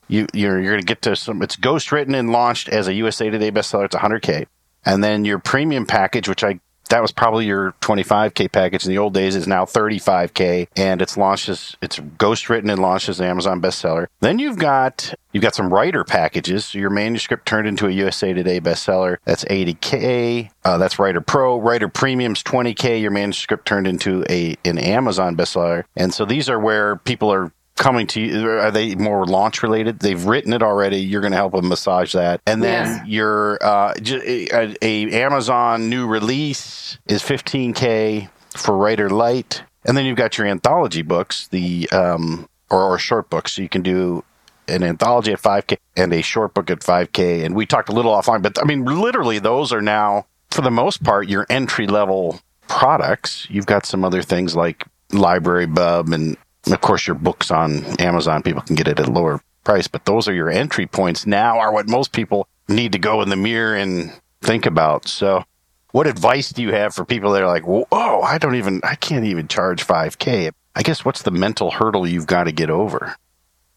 you 0.07 0.27
you're 0.34 0.60
you're 0.62 0.72
going 0.72 0.81
to 0.81 0.86
get 0.86 1.01
to 1.03 1.15
some. 1.15 1.41
It's 1.41 1.55
ghost 1.55 1.91
written 1.91 2.15
and 2.15 2.31
launched 2.31 2.69
as 2.69 2.88
a 2.88 2.93
USA 2.93 3.29
Today 3.29 3.51
bestseller. 3.51 3.86
It's 3.86 3.96
100k, 3.96 4.46
and 4.86 5.03
then 5.03 5.25
your 5.25 5.39
premium 5.39 5.86
package, 5.86 6.29
which 6.29 6.43
I 6.43 6.60
that 6.88 7.01
was 7.01 7.12
probably 7.12 7.46
your 7.46 7.74
25k 7.82 8.51
package. 8.51 8.86
In 8.86 8.91
the 8.91 8.98
old 8.98 9.13
days 9.13 9.36
is 9.36 9.48
now 9.48 9.65
35k 9.65 10.67
and 10.75 11.01
it's 11.01 11.17
launched 11.17 11.50
as 11.50 11.75
it's 11.82 12.00
ghost 12.17 12.50
written 12.50 12.70
and 12.70 12.82
launched 12.82 13.10
as 13.10 13.20
an 13.20 13.27
amazon 13.27 13.62
bestseller. 13.62 14.08
Then 14.20 14.39
you've 14.39 14.58
got 14.58 15.13
you've 15.32 15.44
got 15.44 15.56
some 15.56 15.74
writer 15.74 16.03
packages. 16.03 16.65
So 16.65 16.79
your 16.79 16.89
manuscript 16.89 17.46
turned 17.46 17.67
into 17.67 17.88
a 17.88 17.91
usa 17.91 18.34
today 18.34 18.60
bestseller. 18.60 19.17
That's 19.25 19.46
80k 19.46 20.50
uh, 20.67 20.77
that's 20.77 21.00
writer 21.00 21.22
pro. 21.22 21.58
Writer 21.60 21.88
premiums 21.88 22.44
20k 22.44 23.01
your 23.01 23.12
manuscript 23.12 23.65
turned 23.65 23.88
into 23.88 24.25
a 24.29 24.58
an 24.65 24.77
amazon 24.77 25.38
bestseller. 25.38 25.86
And 25.96 26.13
so 26.13 26.25
these 26.25 26.50
are 26.50 26.60
where 26.60 26.98
people 26.98 27.32
are 27.32 27.51
coming 27.77 28.07
to 28.07 28.22
you? 28.22 28.50
Are 28.50 28.72
they 28.72 28.96
more 28.96 29.25
launch 29.25 29.63
related? 29.63 30.00
They've 30.00 30.24
written 30.24 30.53
it 30.53 30.62
already. 30.62 30.98
You're 30.98 31.22
going 31.22 31.31
to 31.31 31.38
help 31.38 31.53
them 31.53 31.69
massage 31.69 32.13
that, 32.13 32.41
and 32.46 32.62
then 32.62 32.88
yes. 32.88 33.07
your 33.07 33.63
uh, 33.63 33.93
a, 33.98 34.75
a, 34.81 35.12
Amazon 35.24 35.89
new 35.89 36.07
release 36.07 36.98
is 37.07 37.22
15k 37.24 38.29
for 38.55 38.77
Writer 38.77 39.10
Light, 39.10 39.63
and 39.86 39.96
then 39.96 40.05
you've 40.05 40.17
got 40.17 40.38
your 40.38 40.48
anthology 40.48 41.01
books, 41.01 41.48
the 41.48 41.89
um, 41.91 42.50
or, 42.69 42.84
or 42.84 42.98
short 42.98 43.29
books. 43.29 43.53
So 43.53 43.62
you 43.62 43.69
can 43.69 43.81
do 43.81 44.24
an 44.67 44.84
anthology 44.84 45.31
at 45.31 45.41
5k 45.41 45.77
and 45.96 46.13
a 46.13 46.22
short 46.22 46.53
book 46.53 46.69
at 46.69 46.79
5k. 46.79 47.46
And 47.46 47.55
we 47.55 47.65
talked 47.65 47.89
a 47.89 47.93
little 47.93 48.13
offline, 48.13 48.41
but 48.41 48.62
I 48.62 48.65
mean, 48.65 48.86
literally, 48.86 49.39
those 49.39 49.72
are 49.72 49.81
now 49.81 50.25
for 50.51 50.62
the 50.62 50.72
most 50.72 51.03
part 51.03 51.29
your 51.29 51.46
entry 51.50 51.88
level 51.88 52.39
products. 52.67 53.48
You've 53.50 53.65
got 53.65 53.86
some 53.86 54.03
other 54.03 54.22
things 54.22 54.55
like 54.55 54.86
Library 55.12 55.67
Bub 55.67 56.10
and 56.10 56.38
of 56.71 56.81
course, 56.81 57.07
your 57.07 57.15
books 57.15 57.51
on 57.51 57.83
Amazon, 58.00 58.43
people 58.43 58.62
can 58.62 58.75
get 58.75 58.88
it 58.88 59.00
at 59.00 59.07
a 59.07 59.12
lower 59.12 59.41
price, 59.63 59.88
but 59.88 60.05
those 60.05 60.27
are 60.27 60.33
your 60.33 60.50
entry 60.50 60.88
points 60.88 61.25
now, 61.25 61.59
are 61.59 61.74
what 61.74 61.89
most 61.89 62.12
people 62.12 62.47
need 62.67 62.91
to 62.93 63.00
go 63.00 63.21
in 63.21 63.29
the 63.29 63.36
mirror 63.36 63.75
and 63.75 64.12
think 64.41 64.65
about. 64.65 65.07
So, 65.07 65.43
what 65.91 66.07
advice 66.07 66.50
do 66.50 66.62
you 66.62 66.74
have 66.74 66.93
for 66.93 67.05
people 67.05 67.31
that 67.31 67.41
are 67.41 67.47
like, 67.47 67.63
"Oh, 67.65 68.21
I 68.21 68.38
don't 68.38 68.55
even, 68.55 68.81
I 68.83 68.95
can't 68.95 69.25
even 69.25 69.47
charge 69.47 69.86
5K"? 69.86 70.51
I 70.75 70.83
guess 70.83 71.03
what's 71.03 71.24
the 71.24 71.31
mental 71.31 71.71
hurdle 71.71 72.07
you've 72.07 72.27
got 72.27 72.43
to 72.43 72.51
get 72.51 72.69
over? 72.69 73.15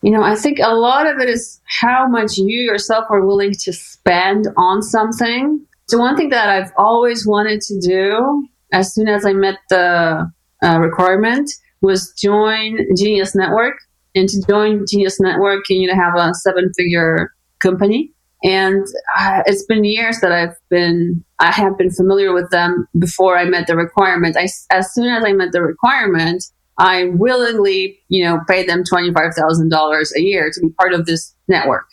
You 0.02 0.10
know, 0.10 0.22
I 0.22 0.34
think 0.34 0.58
a 0.62 0.74
lot 0.74 1.06
of 1.06 1.18
it 1.18 1.28
is 1.28 1.60
how 1.64 2.06
much 2.06 2.36
you 2.36 2.60
yourself 2.60 3.06
are 3.10 3.24
willing 3.24 3.52
to 3.52 3.72
spend 3.72 4.48
on 4.56 4.82
something. 4.82 5.66
So 5.88 5.98
one 5.98 6.16
thing 6.16 6.30
that 6.30 6.48
I've 6.48 6.72
always 6.76 7.26
wanted 7.26 7.60
to 7.62 7.80
do 7.80 8.48
as 8.72 8.94
soon 8.94 9.08
as 9.08 9.26
I 9.26 9.32
met 9.32 9.56
the 9.68 10.30
uh, 10.62 10.78
requirement 10.78 11.50
was 11.82 12.12
join 12.18 12.78
Genius 12.96 13.34
Network. 13.34 13.74
And 14.14 14.28
to 14.28 14.42
join 14.48 14.84
Genius 14.88 15.20
Network, 15.20 15.68
you 15.68 15.78
need 15.78 15.88
to 15.88 15.94
have 15.94 16.16
a 16.16 16.34
seven 16.34 16.72
figure 16.76 17.32
company. 17.60 18.12
And 18.42 18.86
uh, 19.18 19.42
it's 19.46 19.64
been 19.66 19.84
years 19.84 20.20
that 20.20 20.32
I've 20.32 20.56
been, 20.70 21.22
I 21.38 21.52
have 21.52 21.76
been 21.76 21.90
familiar 21.90 22.32
with 22.32 22.50
them 22.50 22.88
before 22.98 23.36
I 23.36 23.44
met 23.44 23.66
the 23.66 23.76
requirement. 23.76 24.36
I, 24.36 24.48
as 24.70 24.92
soon 24.94 25.12
as 25.12 25.24
I 25.24 25.32
met 25.32 25.52
the 25.52 25.62
requirement, 25.62 26.44
I 26.78 27.10
willingly, 27.12 28.00
you 28.08 28.24
know, 28.24 28.40
paid 28.48 28.68
them 28.68 28.82
$25,000 28.82 30.06
a 30.16 30.22
year 30.22 30.50
to 30.52 30.60
be 30.60 30.70
part 30.70 30.94
of 30.94 31.04
this 31.04 31.34
network, 31.48 31.84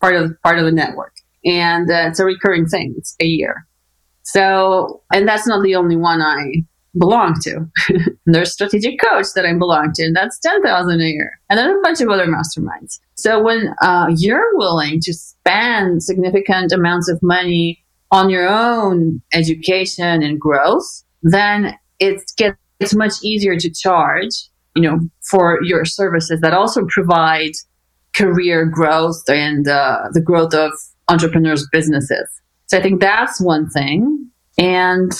part 0.00 0.16
of, 0.16 0.32
part 0.42 0.58
of 0.58 0.64
the 0.64 0.72
network. 0.72 1.12
And 1.44 1.90
uh, 1.90 2.08
it's 2.08 2.18
a 2.18 2.24
recurring 2.24 2.66
thing. 2.66 2.94
It's 2.96 3.14
a 3.20 3.26
year. 3.26 3.66
So, 4.22 5.02
and 5.12 5.28
that's 5.28 5.46
not 5.46 5.62
the 5.62 5.74
only 5.74 5.96
one 5.96 6.22
I 6.22 6.64
belong 6.98 7.34
to. 7.42 7.66
There's 8.26 8.52
strategic 8.52 9.00
coach 9.00 9.26
that 9.34 9.46
I 9.46 9.52
belong 9.54 9.92
to, 9.94 10.04
and 10.04 10.16
that's 10.16 10.38
10,000 10.40 11.00
a 11.00 11.04
year. 11.04 11.40
And 11.48 11.58
then 11.58 11.70
a 11.70 11.80
bunch 11.82 12.00
of 12.00 12.08
other 12.08 12.26
masterminds. 12.26 12.98
So 13.14 13.42
when 13.42 13.74
uh, 13.82 14.08
you're 14.16 14.56
willing 14.56 15.00
to 15.02 15.12
spend 15.12 16.02
significant 16.02 16.72
amounts 16.72 17.08
of 17.08 17.22
money 17.22 17.84
on 18.10 18.30
your 18.30 18.48
own 18.48 19.22
education 19.32 20.22
and 20.22 20.40
growth, 20.40 21.04
then 21.22 21.78
it 21.98 22.22
gets 22.36 22.56
it's 22.80 22.94
much 22.94 23.12
easier 23.22 23.56
to 23.56 23.70
charge, 23.70 24.32
you 24.74 24.82
know, 24.82 24.98
for 25.30 25.62
your 25.62 25.84
services 25.84 26.40
that 26.40 26.54
also 26.54 26.86
provide 26.88 27.52
career 28.16 28.64
growth 28.64 29.22
and 29.28 29.68
uh, 29.68 30.08
the 30.12 30.20
growth 30.20 30.54
of 30.54 30.72
entrepreneurs' 31.08 31.68
businesses. 31.70 32.26
So 32.66 32.78
I 32.78 32.82
think 32.82 33.00
that's 33.00 33.40
one 33.40 33.68
thing. 33.68 34.30
And 34.58 35.12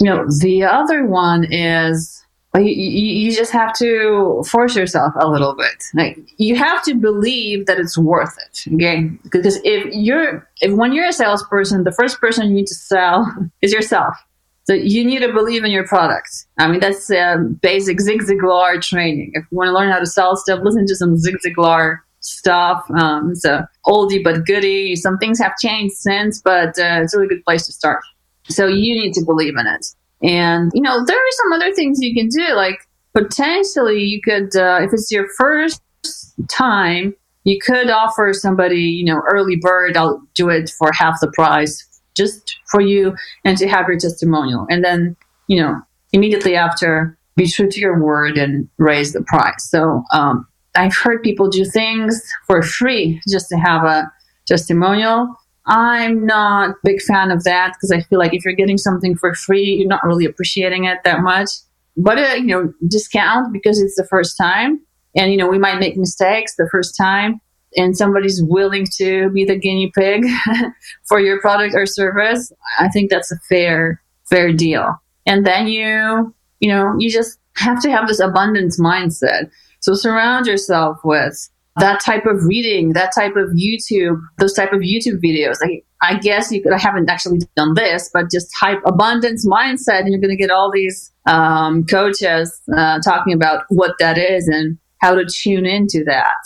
you 0.00 0.10
know, 0.10 0.26
the 0.40 0.64
other 0.64 1.06
one 1.06 1.44
is 1.50 2.22
you, 2.54 2.64
you 2.64 3.32
just 3.32 3.52
have 3.52 3.72
to 3.74 4.42
force 4.48 4.76
yourself 4.76 5.12
a 5.20 5.28
little 5.28 5.54
bit. 5.54 5.84
Like 5.94 6.18
you 6.38 6.56
have 6.56 6.82
to 6.84 6.94
believe 6.94 7.66
that 7.66 7.78
it's 7.78 7.98
worth 7.98 8.36
it. 8.38 8.74
Okay, 8.74 9.10
because 9.22 9.60
if 9.64 9.86
you're 9.92 10.48
if 10.60 10.72
when 10.72 10.92
you're 10.92 11.08
a 11.08 11.12
salesperson, 11.12 11.84
the 11.84 11.92
first 11.92 12.20
person 12.20 12.48
you 12.48 12.54
need 12.54 12.66
to 12.68 12.74
sell 12.74 13.26
is 13.62 13.72
yourself. 13.72 14.16
So 14.64 14.72
you 14.72 15.04
need 15.04 15.20
to 15.20 15.32
believe 15.32 15.62
in 15.62 15.70
your 15.70 15.86
product. 15.86 16.28
I 16.58 16.66
mean, 16.66 16.80
that's 16.80 17.08
basic 17.60 18.00
Zig 18.00 18.22
Ziglar 18.22 18.82
training. 18.82 19.30
If 19.34 19.44
you 19.50 19.56
want 19.56 19.68
to 19.68 19.72
learn 19.72 19.92
how 19.92 20.00
to 20.00 20.06
sell 20.06 20.36
stuff, 20.36 20.58
listen 20.62 20.86
to 20.86 20.96
some 20.96 21.16
Zig 21.16 21.36
Ziglar 21.46 21.98
stuff. 22.18 22.84
Um, 22.98 23.30
it's 23.30 23.44
a 23.44 23.68
oldie 23.86 24.22
but 24.24 24.44
goodie. 24.44 24.96
Some 24.96 25.18
things 25.18 25.38
have 25.38 25.56
changed 25.58 25.94
since, 25.94 26.42
but 26.42 26.70
uh, 26.80 27.00
it's 27.02 27.14
a 27.14 27.18
really 27.18 27.28
good 27.28 27.44
place 27.44 27.64
to 27.66 27.72
start. 27.72 28.02
So 28.48 28.66
you 28.66 28.94
need 28.94 29.12
to 29.14 29.24
believe 29.24 29.54
in 29.58 29.66
it. 29.66 29.86
And, 30.22 30.70
you 30.74 30.82
know, 30.82 31.04
there 31.04 31.16
are 31.16 31.30
some 31.30 31.52
other 31.52 31.72
things 31.74 31.98
you 32.00 32.14
can 32.14 32.28
do. 32.28 32.54
Like 32.54 32.78
potentially 33.14 34.02
you 34.02 34.20
could, 34.22 34.56
uh, 34.56 34.80
if 34.82 34.92
it's 34.92 35.10
your 35.10 35.28
first 35.36 35.82
time, 36.50 37.14
you 37.44 37.58
could 37.64 37.90
offer 37.90 38.32
somebody, 38.32 38.80
you 38.80 39.04
know, 39.04 39.20
early 39.30 39.56
bird, 39.56 39.96
I'll 39.96 40.22
do 40.34 40.48
it 40.48 40.70
for 40.70 40.90
half 40.92 41.20
the 41.20 41.30
price 41.32 41.82
just 42.16 42.56
for 42.70 42.80
you 42.80 43.14
and 43.44 43.56
to 43.58 43.68
have 43.68 43.86
your 43.88 43.98
testimonial. 43.98 44.66
And 44.68 44.82
then, 44.82 45.16
you 45.46 45.62
know, 45.62 45.80
immediately 46.12 46.56
after, 46.56 47.16
be 47.36 47.46
true 47.46 47.70
to 47.70 47.80
your 47.80 48.02
word 48.02 48.38
and 48.38 48.68
raise 48.78 49.12
the 49.12 49.22
price. 49.22 49.68
So, 49.70 50.02
um, 50.12 50.46
I've 50.74 50.96
heard 50.96 51.22
people 51.22 51.48
do 51.48 51.64
things 51.64 52.22
for 52.46 52.62
free 52.62 53.20
just 53.28 53.48
to 53.48 53.56
have 53.56 53.84
a 53.84 54.10
testimonial. 54.46 55.34
I'm 55.66 56.24
not 56.24 56.70
a 56.70 56.74
big 56.84 57.00
fan 57.02 57.30
of 57.30 57.44
that 57.44 57.74
because 57.74 57.90
I 57.90 58.00
feel 58.02 58.18
like 58.18 58.34
if 58.34 58.44
you're 58.44 58.54
getting 58.54 58.78
something 58.78 59.16
for 59.16 59.34
free, 59.34 59.64
you're 59.64 59.88
not 59.88 60.04
really 60.04 60.24
appreciating 60.24 60.84
it 60.84 60.98
that 61.04 61.20
much. 61.20 61.50
But, 61.96 62.18
uh, 62.18 62.34
you 62.34 62.46
know, 62.46 62.72
discount 62.86 63.52
because 63.52 63.80
it's 63.80 63.96
the 63.96 64.06
first 64.06 64.36
time. 64.36 64.80
And, 65.16 65.32
you 65.32 65.38
know, 65.38 65.48
we 65.48 65.58
might 65.58 65.80
make 65.80 65.96
mistakes 65.96 66.54
the 66.56 66.68
first 66.70 66.96
time 66.96 67.40
and 67.76 67.96
somebody's 67.96 68.42
willing 68.42 68.86
to 68.96 69.30
be 69.30 69.44
the 69.44 69.58
guinea 69.58 69.90
pig 69.94 70.24
for 71.04 71.20
your 71.20 71.40
product 71.40 71.74
or 71.74 71.86
service. 71.86 72.52
I 72.78 72.88
think 72.88 73.10
that's 73.10 73.32
a 73.32 73.38
fair, 73.48 74.02
fair 74.28 74.52
deal. 74.52 74.94
And 75.26 75.46
then 75.46 75.66
you, 75.66 76.34
you 76.60 76.68
know, 76.68 76.94
you 76.98 77.10
just 77.10 77.38
have 77.56 77.80
to 77.82 77.90
have 77.90 78.08
this 78.08 78.20
abundance 78.20 78.80
mindset. 78.80 79.50
So 79.80 79.94
surround 79.94 80.46
yourself 80.46 80.98
with 81.04 81.48
that 81.78 82.00
type 82.00 82.24
of 82.26 82.44
reading, 82.44 82.92
that 82.94 83.12
type 83.14 83.36
of 83.36 83.50
YouTube, 83.50 84.20
those 84.38 84.54
type 84.54 84.72
of 84.72 84.80
YouTube 84.80 85.20
videos. 85.22 85.56
Like, 85.60 85.84
I 86.02 86.18
guess 86.18 86.50
you 86.50 86.62
could, 86.62 86.72
I 86.72 86.78
haven't 86.78 87.10
actually 87.10 87.40
done 87.56 87.74
this, 87.74 88.10
but 88.12 88.30
just 88.30 88.48
type 88.58 88.78
abundance 88.86 89.46
mindset 89.46 90.00
and 90.00 90.10
you're 90.10 90.20
going 90.20 90.30
to 90.30 90.36
get 90.36 90.50
all 90.50 90.70
these 90.72 91.12
um, 91.26 91.84
coaches 91.84 92.60
uh, 92.74 93.00
talking 93.00 93.32
about 93.34 93.64
what 93.68 93.92
that 93.98 94.16
is 94.16 94.48
and 94.48 94.78
how 95.00 95.14
to 95.14 95.26
tune 95.26 95.66
into 95.66 96.02
that. 96.04 96.36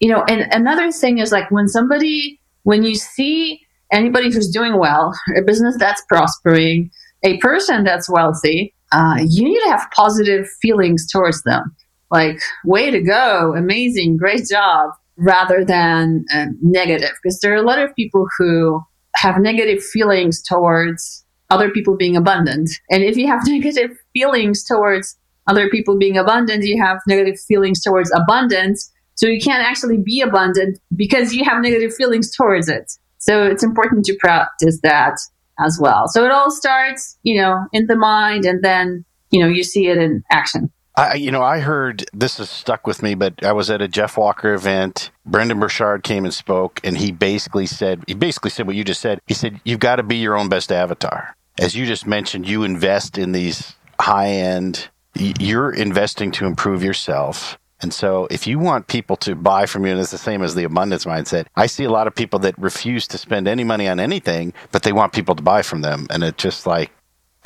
You 0.00 0.10
know, 0.10 0.24
and 0.28 0.52
another 0.52 0.92
thing 0.92 1.18
is 1.18 1.32
like 1.32 1.50
when 1.50 1.68
somebody, 1.68 2.38
when 2.64 2.82
you 2.82 2.94
see 2.94 3.60
anybody 3.90 4.30
who's 4.30 4.50
doing 4.50 4.78
well, 4.78 5.14
a 5.36 5.42
business 5.42 5.76
that's 5.78 6.02
prospering, 6.06 6.90
a 7.22 7.38
person 7.38 7.84
that's 7.84 8.10
wealthy, 8.10 8.74
uh, 8.92 9.16
you 9.26 9.44
need 9.44 9.60
to 9.64 9.70
have 9.70 9.88
positive 9.92 10.46
feelings 10.60 11.10
towards 11.10 11.42
them 11.44 11.74
like, 12.10 12.40
way 12.64 12.90
to 12.90 13.00
go, 13.00 13.54
amazing, 13.56 14.16
great 14.16 14.46
job, 14.48 14.90
rather 15.16 15.64
than 15.64 16.24
um, 16.32 16.58
negative. 16.62 17.12
Because 17.22 17.40
there 17.40 17.52
are 17.52 17.56
a 17.56 17.66
lot 17.66 17.78
of 17.78 17.94
people 17.94 18.26
who 18.38 18.80
have 19.16 19.40
negative 19.40 19.82
feelings 19.82 20.42
towards 20.42 21.24
other 21.50 21.70
people 21.70 21.96
being 21.96 22.16
abundant. 22.16 22.70
And 22.90 23.02
if 23.02 23.16
you 23.16 23.26
have 23.26 23.42
negative 23.46 23.96
feelings 24.12 24.64
towards 24.64 25.16
other 25.46 25.68
people 25.68 25.96
being 25.96 26.18
abundant, 26.18 26.64
you 26.64 26.82
have 26.82 26.98
negative 27.06 27.38
feelings 27.40 27.80
towards 27.82 28.10
abundance. 28.12 28.90
So 29.14 29.26
you 29.26 29.40
can't 29.40 29.64
actually 29.64 29.98
be 29.98 30.20
abundant 30.20 30.78
because 30.94 31.34
you 31.34 31.44
have 31.44 31.62
negative 31.62 31.94
feelings 31.94 32.34
towards 32.34 32.68
it. 32.68 32.92
So 33.18 33.44
it's 33.44 33.62
important 33.62 34.04
to 34.06 34.16
practice 34.20 34.80
that 34.82 35.14
as 35.58 35.78
well. 35.80 36.06
So 36.08 36.24
it 36.24 36.30
all 36.30 36.50
starts, 36.50 37.16
you 37.22 37.40
know, 37.40 37.66
in 37.72 37.86
the 37.86 37.96
mind 37.96 38.44
and 38.44 38.62
then, 38.62 39.04
you 39.30 39.40
know, 39.40 39.48
you 39.48 39.64
see 39.64 39.88
it 39.88 39.96
in 39.98 40.22
action. 40.30 40.70
I, 40.96 41.14
you 41.14 41.30
know, 41.30 41.42
I 41.42 41.58
heard 41.58 42.06
this 42.14 42.38
has 42.38 42.48
stuck 42.48 42.86
with 42.86 43.02
me, 43.02 43.14
but 43.14 43.44
I 43.44 43.52
was 43.52 43.68
at 43.68 43.82
a 43.82 43.88
Jeff 43.88 44.16
Walker 44.16 44.54
event. 44.54 45.10
Brendon 45.26 45.60
Burchard 45.60 46.02
came 46.02 46.24
and 46.24 46.32
spoke, 46.32 46.80
and 46.82 46.96
he 46.96 47.12
basically 47.12 47.66
said, 47.66 48.02
he 48.06 48.14
basically 48.14 48.50
said 48.50 48.66
what 48.66 48.76
you 48.76 48.84
just 48.84 49.02
said. 49.02 49.20
He 49.26 49.34
said, 49.34 49.60
you've 49.64 49.80
got 49.80 49.96
to 49.96 50.02
be 50.02 50.16
your 50.16 50.36
own 50.36 50.48
best 50.48 50.72
avatar. 50.72 51.36
As 51.58 51.76
you 51.76 51.84
just 51.84 52.06
mentioned, 52.06 52.48
you 52.48 52.64
invest 52.64 53.18
in 53.18 53.32
these 53.32 53.74
high 54.00 54.28
end, 54.28 54.88
you're 55.14 55.70
investing 55.70 56.30
to 56.32 56.46
improve 56.46 56.82
yourself. 56.82 57.58
And 57.80 57.92
so 57.92 58.26
if 58.30 58.46
you 58.46 58.58
want 58.58 58.86
people 58.86 59.16
to 59.16 59.34
buy 59.34 59.66
from 59.66 59.84
you, 59.84 59.92
and 59.92 60.00
it's 60.00 60.10
the 60.10 60.18
same 60.18 60.42
as 60.42 60.54
the 60.54 60.64
abundance 60.64 61.04
mindset, 61.04 61.46
I 61.56 61.66
see 61.66 61.84
a 61.84 61.90
lot 61.90 62.06
of 62.06 62.14
people 62.14 62.38
that 62.38 62.58
refuse 62.58 63.06
to 63.08 63.18
spend 63.18 63.46
any 63.46 63.64
money 63.64 63.86
on 63.86 64.00
anything, 64.00 64.54
but 64.72 64.82
they 64.82 64.92
want 64.92 65.12
people 65.12 65.34
to 65.34 65.42
buy 65.42 65.60
from 65.60 65.82
them. 65.82 66.06
And 66.08 66.24
it's 66.24 66.42
just 66.42 66.66
like, 66.66 66.90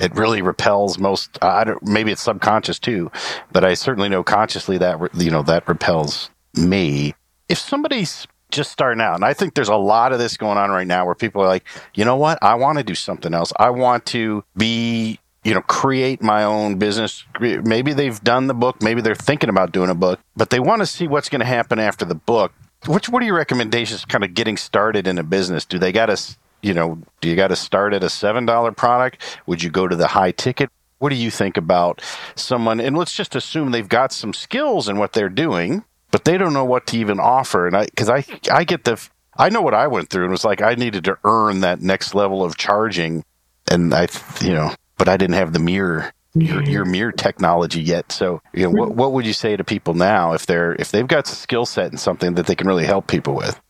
it 0.00 0.14
really 0.14 0.42
repels 0.42 0.98
most. 0.98 1.38
I 1.42 1.64
don't. 1.64 1.82
Maybe 1.82 2.12
it's 2.12 2.22
subconscious 2.22 2.78
too, 2.78 3.10
but 3.52 3.64
I 3.64 3.74
certainly 3.74 4.08
know 4.08 4.22
consciously 4.22 4.78
that 4.78 4.98
you 5.14 5.30
know 5.30 5.42
that 5.42 5.68
repels 5.68 6.30
me. 6.54 7.14
If 7.48 7.58
somebody's 7.58 8.26
just 8.50 8.72
starting 8.72 9.00
out, 9.00 9.16
and 9.16 9.24
I 9.24 9.34
think 9.34 9.54
there's 9.54 9.68
a 9.68 9.76
lot 9.76 10.12
of 10.12 10.18
this 10.18 10.36
going 10.36 10.58
on 10.58 10.70
right 10.70 10.86
now 10.86 11.06
where 11.06 11.14
people 11.14 11.42
are 11.42 11.48
like, 11.48 11.64
you 11.94 12.04
know 12.04 12.16
what, 12.16 12.38
I 12.42 12.54
want 12.54 12.78
to 12.78 12.84
do 12.84 12.94
something 12.94 13.34
else. 13.34 13.52
I 13.58 13.70
want 13.70 14.06
to 14.06 14.44
be 14.56 15.20
you 15.42 15.54
know, 15.54 15.62
create 15.62 16.22
my 16.22 16.44
own 16.44 16.76
business. 16.76 17.24
Maybe 17.40 17.92
they've 17.92 18.22
done 18.22 18.46
the 18.46 18.54
book, 18.54 18.82
maybe 18.82 19.00
they're 19.00 19.14
thinking 19.14 19.48
about 19.48 19.72
doing 19.72 19.90
a 19.90 19.94
book, 19.94 20.20
but 20.36 20.50
they 20.50 20.60
want 20.60 20.80
to 20.82 20.86
see 20.86 21.08
what's 21.08 21.28
going 21.28 21.40
to 21.40 21.46
happen 21.46 21.78
after 21.78 22.04
the 22.04 22.14
book. 22.14 22.52
Which 22.86 23.08
what 23.08 23.22
are 23.22 23.26
your 23.26 23.36
recommendations 23.36 24.04
kind 24.04 24.24
of 24.24 24.34
getting 24.34 24.56
started 24.56 25.06
in 25.06 25.18
a 25.18 25.22
business? 25.22 25.64
Do 25.64 25.78
they 25.78 25.92
got 25.92 26.06
to 26.06 26.16
you 26.62 26.74
know, 26.74 26.98
do 27.20 27.28
you 27.28 27.36
got 27.36 27.48
to 27.48 27.56
start 27.56 27.94
at 27.94 28.02
a 28.02 28.06
$7 28.06 28.76
product? 28.76 29.22
Would 29.46 29.62
you 29.62 29.70
go 29.70 29.88
to 29.88 29.96
the 29.96 30.08
high 30.08 30.32
ticket? 30.32 30.70
What 30.98 31.08
do 31.10 31.16
you 31.16 31.30
think 31.30 31.56
about 31.56 32.02
someone? 32.34 32.80
And 32.80 32.96
let's 32.96 33.14
just 33.14 33.34
assume 33.34 33.70
they've 33.70 33.88
got 33.88 34.12
some 34.12 34.34
skills 34.34 34.88
in 34.88 34.98
what 34.98 35.12
they're 35.12 35.30
doing, 35.30 35.84
but 36.10 36.24
they 36.24 36.36
don't 36.36 36.52
know 36.52 36.64
what 36.64 36.86
to 36.88 36.98
even 36.98 37.18
offer. 37.18 37.66
And 37.66 37.76
I, 37.76 37.86
because 37.86 38.10
I, 38.10 38.24
I 38.52 38.64
get 38.64 38.84
the, 38.84 39.00
I 39.36 39.48
know 39.48 39.62
what 39.62 39.74
I 39.74 39.86
went 39.86 40.10
through 40.10 40.24
and 40.24 40.32
was 40.32 40.44
like, 40.44 40.60
I 40.60 40.74
needed 40.74 41.04
to 41.04 41.16
earn 41.24 41.60
that 41.60 41.80
next 41.80 42.14
level 42.14 42.44
of 42.44 42.56
charging. 42.56 43.24
And 43.70 43.94
I, 43.94 44.08
you 44.42 44.52
know, 44.52 44.74
but 44.98 45.08
I 45.08 45.16
didn't 45.16 45.36
have 45.36 45.54
the 45.54 45.58
mirror 45.58 46.12
your, 46.34 46.62
your 46.62 46.84
mirror 46.84 47.12
technology 47.12 47.80
yet. 47.80 48.12
So, 48.12 48.40
you 48.52 48.64
know, 48.64 48.70
what, 48.70 48.94
what 48.94 49.12
would 49.12 49.26
you 49.26 49.32
say 49.32 49.56
to 49.56 49.64
people 49.64 49.94
now 49.94 50.32
if 50.32 50.46
they're 50.46 50.74
if 50.74 50.90
they've 50.90 51.06
got 51.06 51.30
a 51.30 51.34
skill 51.34 51.66
set 51.66 51.90
and 51.90 51.98
something 51.98 52.34
that 52.34 52.46
they 52.46 52.54
can 52.54 52.66
really 52.66 52.86
help 52.86 53.06
people 53.06 53.34
with? 53.34 53.60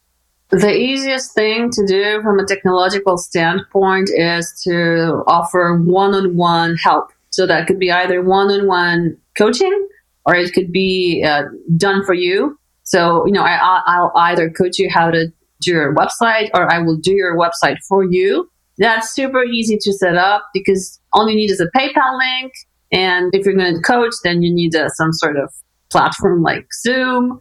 The 0.51 0.75
easiest 0.77 1.33
thing 1.33 1.71
to 1.71 1.87
do 1.87 2.21
from 2.23 2.41
a 2.41 2.45
technological 2.45 3.17
standpoint 3.17 4.11
is 4.13 4.61
to 4.65 5.23
offer 5.29 5.81
one 5.81 6.13
on 6.13 6.37
one 6.37 6.77
help. 6.77 7.13
So 7.31 7.47
that 7.47 7.69
could 7.69 7.79
be 7.79 7.93
either 7.93 8.21
one 8.23 8.51
on 8.51 8.67
one 8.67 9.17
coaching 9.39 9.89
or 10.27 10.35
it 10.35 10.53
could 10.53 10.73
be 10.73 11.23
uh, 11.25 11.45
done 11.77 12.05
for 12.05 12.15
you. 12.15 12.59
So, 12.83 13.25
you 13.27 13.33
know, 13.33 13.43
I, 13.45 13.81
I'll 13.87 14.13
either 14.17 14.51
coach 14.51 14.79
you 14.79 14.91
how 14.91 15.13
to 15.13 15.29
do 15.61 15.71
your 15.71 15.95
website 15.95 16.51
or 16.53 16.71
I 16.71 16.81
will 16.81 16.97
do 16.97 17.13
your 17.13 17.37
website 17.37 17.77
for 17.89 18.03
you. 18.03 18.51
That's 18.79 19.15
super 19.15 19.45
easy 19.45 19.79
to 19.81 19.93
set 19.93 20.17
up 20.17 20.49
because 20.53 20.99
all 21.13 21.29
you 21.29 21.37
need 21.37 21.53
is 21.53 21.61
a 21.61 21.71
PayPal 21.79 22.19
link. 22.19 22.53
And 22.91 23.33
if 23.35 23.47
you're 23.47 23.55
going 23.55 23.77
to 23.77 23.81
coach, 23.83 24.15
then 24.25 24.43
you 24.43 24.53
need 24.53 24.75
uh, 24.75 24.89
some 24.89 25.13
sort 25.13 25.37
of 25.37 25.55
platform 25.91 26.43
like 26.43 26.67
Zoom. 26.83 27.39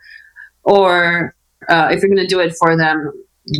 Or 0.63 1.33
uh, 1.67 1.89
if 1.91 2.01
you're 2.01 2.09
going 2.09 2.25
to 2.25 2.27
do 2.27 2.39
it 2.39 2.55
for 2.57 2.77
them, 2.77 3.11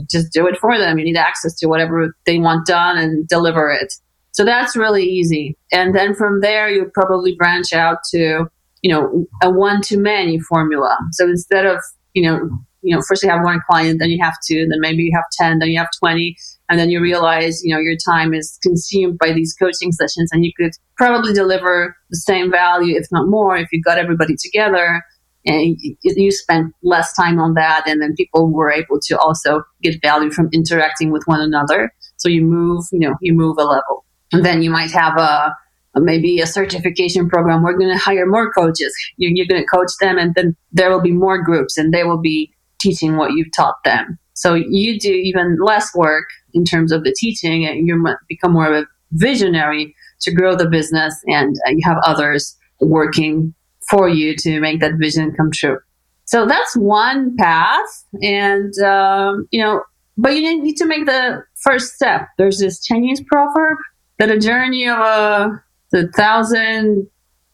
just 0.10 0.32
do 0.32 0.48
it 0.48 0.58
for 0.58 0.77
them. 0.77 1.00
You 1.00 1.06
need 1.06 1.18
access 1.18 1.56
to 1.60 1.68
whatever 1.68 2.15
they 2.25 2.39
want 2.39 2.65
done 2.65 2.98
and 2.98 3.27
deliver 3.27 3.70
it. 3.72 3.94
So 4.32 4.46
that's 4.46 4.75
really 4.75 5.03
easy. 5.03 5.58
And 5.72 5.96
then 5.96 6.13
from 6.15 6.41
there, 6.41 6.70
you 6.70 6.89
probably 6.94 7.36
branch 7.36 7.74
out 7.74 7.98
to, 8.12 8.46
you 8.82 8.91
know, 8.91 9.25
a 9.44 9.50
one 9.50 9.82
to 9.84 9.98
many 9.98 10.39
formula. 10.39 10.98
So 11.12 11.25
instead 11.25 11.65
of, 11.65 11.79
you 12.13 12.24
know, 12.24 12.50
you 12.82 12.96
know, 12.96 13.01
first 13.06 13.24
you 13.24 13.29
have 13.29 13.44
one 13.44 13.60
client, 13.70 14.00
then 14.00 14.10
you 14.10 14.24
have 14.24 14.36
two, 14.48 14.65
then 14.70 14.79
maybe 14.79 15.03
you 15.03 15.12
have 15.13 15.25
10, 15.34 15.60
then 15.60 15.70
you 15.70 15.77
have 15.79 15.89
20. 16.00 16.38
And 16.70 16.79
then 16.79 16.89
you 16.89 17.01
realize, 17.01 17.62
you 17.63 17.74
know, 17.74 17.82
your 17.82 17.98
time 18.08 18.34
is 18.34 18.58
consumed 18.62 19.18
by 19.18 19.34
these 19.34 19.53
coaching 19.56 19.91
sessions 19.91 20.29
and 20.32 20.46
you 20.46 20.51
could 20.56 20.72
probably 20.96 21.34
deliver 21.34 21.98
the 22.10 22.18
same 22.18 22.51
value, 22.51 22.96
if 22.96 23.08
not 23.12 23.27
more, 23.27 23.58
if 23.58 23.68
you 23.72 23.82
got 23.82 23.98
everybody 23.98 24.36
together 24.39 25.03
and 25.50 25.77
you 26.03 26.32
spend 26.32 26.74
less 26.84 27.13
time 27.13 27.39
on 27.39 27.56
that. 27.56 27.88
And 27.88 28.01
then 28.01 28.13
people 28.15 28.51
were 28.51 28.72
able 28.72 29.00
to 29.08 29.18
also 29.18 29.63
get 29.82 30.01
value 30.01 30.32
from 30.32 30.50
interacting 30.53 31.12
with 31.12 31.24
one 31.25 31.41
another. 31.41 31.91
So 32.18 32.29
you 32.29 32.44
move, 32.44 32.86
you 32.91 33.00
know, 33.00 33.15
you 33.22 33.34
move 33.34 33.58
a 33.58 33.63
level. 33.63 34.06
And 34.32 34.46
then 34.46 34.62
you 34.62 34.70
might 34.70 34.91
have 34.91 35.18
a, 35.18 35.56
maybe 35.96 36.39
a 36.39 36.46
certification 36.46 37.27
program. 37.27 37.63
We're 37.63 37.77
going 37.77 37.91
to 37.91 37.98
hire 37.98 38.25
more 38.25 38.53
coaches. 38.53 38.94
You're, 39.18 39.32
you're 39.34 39.48
going 39.48 39.62
to 39.62 39.68
coach 39.68 39.91
them, 40.00 40.18
and 40.18 40.34
then 40.36 40.56
there 40.72 40.89
will 40.91 41.01
be 41.01 41.12
more 41.12 41.41
groups, 41.44 41.77
and 41.77 41.94
they 41.94 42.03
will 42.03 42.22
be 42.22 42.53
teaching 42.79 43.18
what 43.18 43.34
you've 43.34 43.51
taught 43.56 43.84
them. 43.84 44.18
So 44.34 44.53
you 44.53 45.00
do 45.00 45.12
even 45.12 45.58
less 45.62 45.94
work 45.96 46.25
in 46.53 46.63
terms 46.63 46.91
of 46.91 47.03
the 47.03 47.13
teaching, 47.18 47.65
and 47.65 47.88
you 47.88 48.15
become 48.29 48.53
more 48.53 48.72
of 48.72 48.84
a 48.84 48.88
visionary 49.12 49.96
to 50.22 50.32
grow 50.32 50.56
the 50.56 50.70
business, 50.70 51.15
and 51.27 51.56
uh, 51.68 51.72
you 51.72 51.82
have 51.84 51.98
others 52.06 52.56
working 52.79 53.53
for 53.89 54.08
you 54.10 54.36
to 54.38 54.60
make 54.60 54.79
that 54.81 54.93
vision 54.96 55.34
come 55.36 55.51
true. 55.51 55.79
So 56.25 56.46
that's 56.46 56.75
one 56.77 57.36
path, 57.38 58.05
and 58.22 58.72
um, 58.79 59.48
you 59.51 59.63
know, 59.63 59.81
but 60.17 60.36
you 60.36 60.62
need 60.62 60.75
to 60.75 60.86
make 60.86 61.05
the 61.05 61.43
first 61.55 61.93
step. 61.96 62.27
There's 62.38 62.60
this 62.60 62.84
Chinese 62.84 63.22
proverb 63.25 63.77
that 64.19 64.29
a 64.29 64.38
journey 64.38 64.88
of 64.88 65.00
a 65.00 65.63
the 65.91 66.08
thousand 66.10 67.08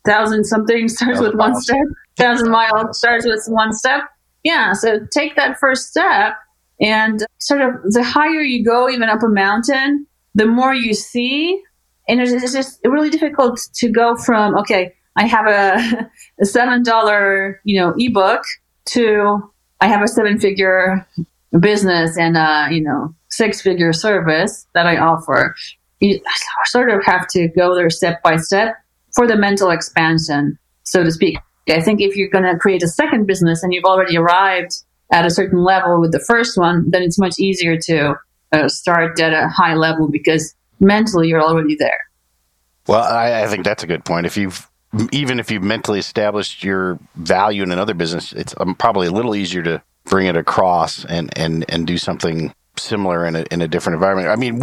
thousand 0.05 0.43
something 0.45 0.89
starts 0.89 1.19
thousand 1.19 1.25
with 1.25 1.35
one 1.35 1.55
step. 1.55 1.77
Thousand 2.17 2.51
miles 2.51 2.97
starts 2.97 3.25
with 3.25 3.45
one 3.47 3.71
step. 3.71 4.03
Yeah, 4.43 4.73
so 4.73 4.99
take 5.11 5.35
that 5.37 5.57
first 5.57 5.87
step 5.87 6.33
and 6.79 7.25
sort 7.39 7.61
of 7.61 7.81
the 7.93 8.03
higher 8.03 8.41
you 8.41 8.63
go, 8.63 8.89
even 8.89 9.09
up 9.09 9.23
a 9.23 9.29
mountain, 9.29 10.05
the 10.33 10.45
more 10.45 10.73
you 10.73 10.93
see. 10.93 11.61
And 12.07 12.21
it's 12.21 12.53
just 12.53 12.79
really 12.85 13.09
difficult 13.09 13.59
to 13.75 13.89
go 13.89 14.15
from, 14.15 14.55
okay, 14.57 14.93
I 15.15 15.25
have 15.27 15.47
a, 15.47 16.09
a 16.41 16.45
seven 16.45 16.83
dollar, 16.83 17.61
you 17.63 17.79
know, 17.79 17.93
ebook 17.97 18.43
to 18.85 19.51
I 19.81 19.87
have 19.87 20.01
a 20.01 20.07
seven 20.07 20.39
figure 20.39 21.07
business 21.59 22.17
and 22.17 22.37
a, 22.37 22.69
you 22.71 22.81
know, 22.81 23.13
six 23.29 23.61
figure 23.61 23.93
service 23.93 24.67
that 24.73 24.85
I 24.85 24.97
offer 24.97 25.55
you 25.99 26.21
sort 26.65 26.89
of 26.89 27.03
have 27.05 27.27
to 27.29 27.47
go 27.49 27.75
there 27.75 27.89
step 27.89 28.21
by 28.23 28.37
step 28.37 28.75
for 29.13 29.27
the 29.27 29.35
mental 29.35 29.69
expansion, 29.69 30.57
so 30.83 31.03
to 31.03 31.11
speak. 31.11 31.37
I 31.69 31.81
think 31.81 32.01
if 32.01 32.15
you're 32.15 32.29
going 32.29 32.43
to 32.43 32.57
create 32.57 32.83
a 32.83 32.87
second 32.87 33.25
business 33.25 33.63
and 33.63 33.73
you've 33.73 33.85
already 33.85 34.17
arrived 34.17 34.73
at 35.11 35.25
a 35.25 35.29
certain 35.29 35.63
level 35.63 35.99
with 35.99 36.11
the 36.11 36.19
first 36.19 36.57
one, 36.57 36.89
then 36.89 37.01
it's 37.01 37.17
much 37.17 37.39
easier 37.39 37.77
to 37.85 38.15
uh, 38.51 38.67
start 38.67 39.19
at 39.19 39.33
a 39.33 39.47
high 39.47 39.73
level 39.73 40.09
because 40.09 40.53
mentally 40.79 41.27
you're 41.27 41.41
already 41.41 41.75
there. 41.75 41.99
Well, 42.87 43.01
I, 43.01 43.43
I 43.43 43.47
think 43.47 43.65
that's 43.65 43.83
a 43.83 43.87
good 43.87 44.05
point. 44.05 44.27
If 44.27 44.37
you've 44.37 44.69
even 45.11 45.39
if 45.39 45.51
you've 45.51 45.63
mentally 45.63 45.99
established 45.99 46.63
your 46.63 46.99
value 47.15 47.63
in 47.63 47.71
another 47.71 47.93
business, 47.93 48.33
it's 48.33 48.53
um, 48.57 48.75
probably 48.75 49.07
a 49.07 49.11
little 49.11 49.35
easier 49.35 49.63
to 49.63 49.81
bring 50.05 50.27
it 50.27 50.37
across 50.37 51.03
and 51.05 51.35
and 51.37 51.65
and 51.69 51.87
do 51.87 51.97
something 51.97 52.53
similar 52.77 53.25
in 53.25 53.35
a, 53.35 53.45
in 53.51 53.61
a 53.61 53.67
different 53.67 53.95
environment. 53.95 54.27
I 54.27 54.35
mean, 54.35 54.61